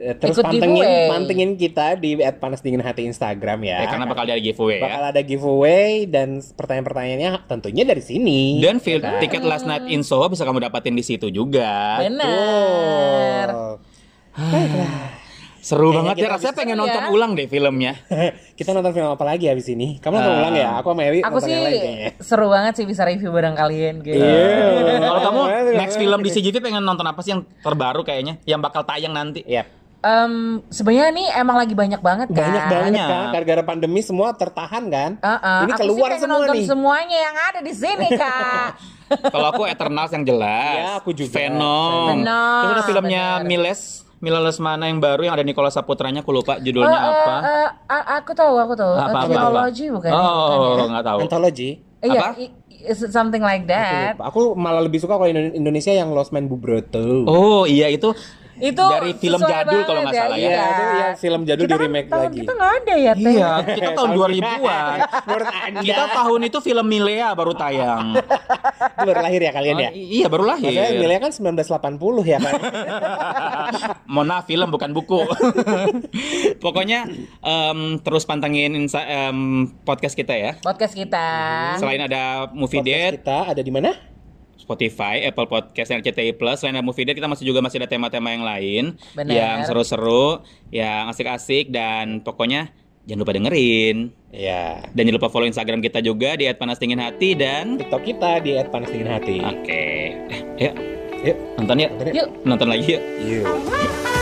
[0.00, 1.08] Eh, Terus Ikut pantengin giveaway.
[1.08, 3.84] pantengin kita di @panasdinginhati Instagram ya.
[3.84, 5.08] Ya, karena bakal ada giveaway bakal ya.
[5.08, 8.56] ada giveaway dan pertanyaan-pertanyaannya tentunya dari sini.
[8.58, 12.00] Dan fil- tiket Last Night in Soho bisa kamu dapatin di situ juga.
[12.00, 13.46] Benar.
[15.60, 16.80] Seru Kayaknya banget ya, rasanya pengen ya.
[16.80, 17.92] nonton ulang deh filmnya.
[18.58, 20.00] kita nonton film apa lagi habis ini?
[20.00, 20.40] Kamu nonton Ah.
[20.40, 20.68] ulang ya?
[20.80, 22.10] Aku sama Ewi Aku nonton sih yang lain kayaknya.
[22.18, 24.16] seru banget sih bisa review bareng kalian gitu.
[24.16, 24.96] Iya.
[24.98, 25.40] Kalau kamu
[25.84, 29.44] next film di CGV pengen nonton apa sih yang terbaru kayaknya, yang bakal tayang nanti?
[29.44, 29.68] Yap.
[30.00, 30.32] Em,
[30.66, 32.40] sebenarnya nih emang lagi banyak banget kan.
[32.42, 35.10] Banyak banget kan gara-gara pandemi semua tertahan kan?
[35.18, 35.60] Uh-uh.
[35.62, 36.64] Ini Aku keluar sih semua nonton nih.
[36.64, 38.68] semuanya yang ada di sini kak.
[39.26, 40.76] Kalau aku Eternals yang jelas.
[40.78, 41.36] Ya, aku juga.
[41.36, 42.16] Venom.
[42.16, 43.48] Venom, Terus ada filmnya bener.
[43.50, 43.80] Miles,
[44.18, 47.34] Miles mana yang baru yang ada Nicolas Saputranya, aku lupa judulnya Oh, eh, apa.
[47.42, 48.92] eh, a- aku tahu, aku tahu.
[48.94, 49.36] Apa, apa, apa?
[49.36, 50.10] Trilogy bukan?
[50.10, 50.90] Oh, Bukan ya?
[50.90, 51.18] nggak tahu.
[51.20, 51.70] Anthology.
[52.00, 52.28] Iya, apa?
[52.38, 54.12] i- is it something like Aku that.
[54.14, 54.24] lupa.
[54.26, 57.28] Aku malah lebih suka kalau Indo- Indonesia yang Lost Man Bubroto.
[57.28, 58.16] Oh iya itu
[58.60, 60.48] Itu dari film jadul kalau nggak salah ya.
[60.48, 62.38] Iya, itu yang film jadul kita di kan remake tahun lagi.
[62.38, 63.32] kita nggak ada ya teh.
[63.32, 64.96] Iya, kita tahun 2000-an.
[65.26, 65.80] Menurut Anda.
[65.80, 68.06] Kita tahun itu film Milea baru tayang.
[68.20, 69.90] Itu baru lahir ya kalian ya?
[69.90, 70.68] Oh, iya, baru lahir.
[70.70, 72.52] Maksudnya Milea kan 1980 ya kan?
[74.12, 75.20] Mohon maaf film bukan buku.
[76.64, 77.08] Pokoknya
[77.40, 80.52] em, terus pantengin insa- em, podcast kita ya.
[80.60, 81.26] Podcast kita.
[81.80, 84.09] Selain ada Movie Podcast Date, kita ada di mana?
[84.70, 86.62] Spotify, Apple Podcast, dan RCTI Plus.
[86.62, 88.84] Selain ada Movie Date, kita masih juga masih ada tema-tema yang lain
[89.18, 89.34] Benar.
[89.34, 92.70] yang seru-seru, yang asik-asik dan pokoknya
[93.02, 94.14] jangan lupa dengerin.
[94.30, 94.86] Iya.
[94.94, 99.36] Dan jangan lupa follow Instagram kita juga di @panasdinginhati dan TikTok kita di @panasdinginhati.
[99.42, 99.82] oke.
[100.54, 100.74] Eh, yuk
[101.20, 101.36] Yuk.
[101.58, 101.90] nonton yuk.
[101.90, 102.14] Nonton yuk.
[102.14, 102.28] Yuk.
[102.46, 103.02] Nonton lagi yuk.
[103.26, 104.19] Yuk.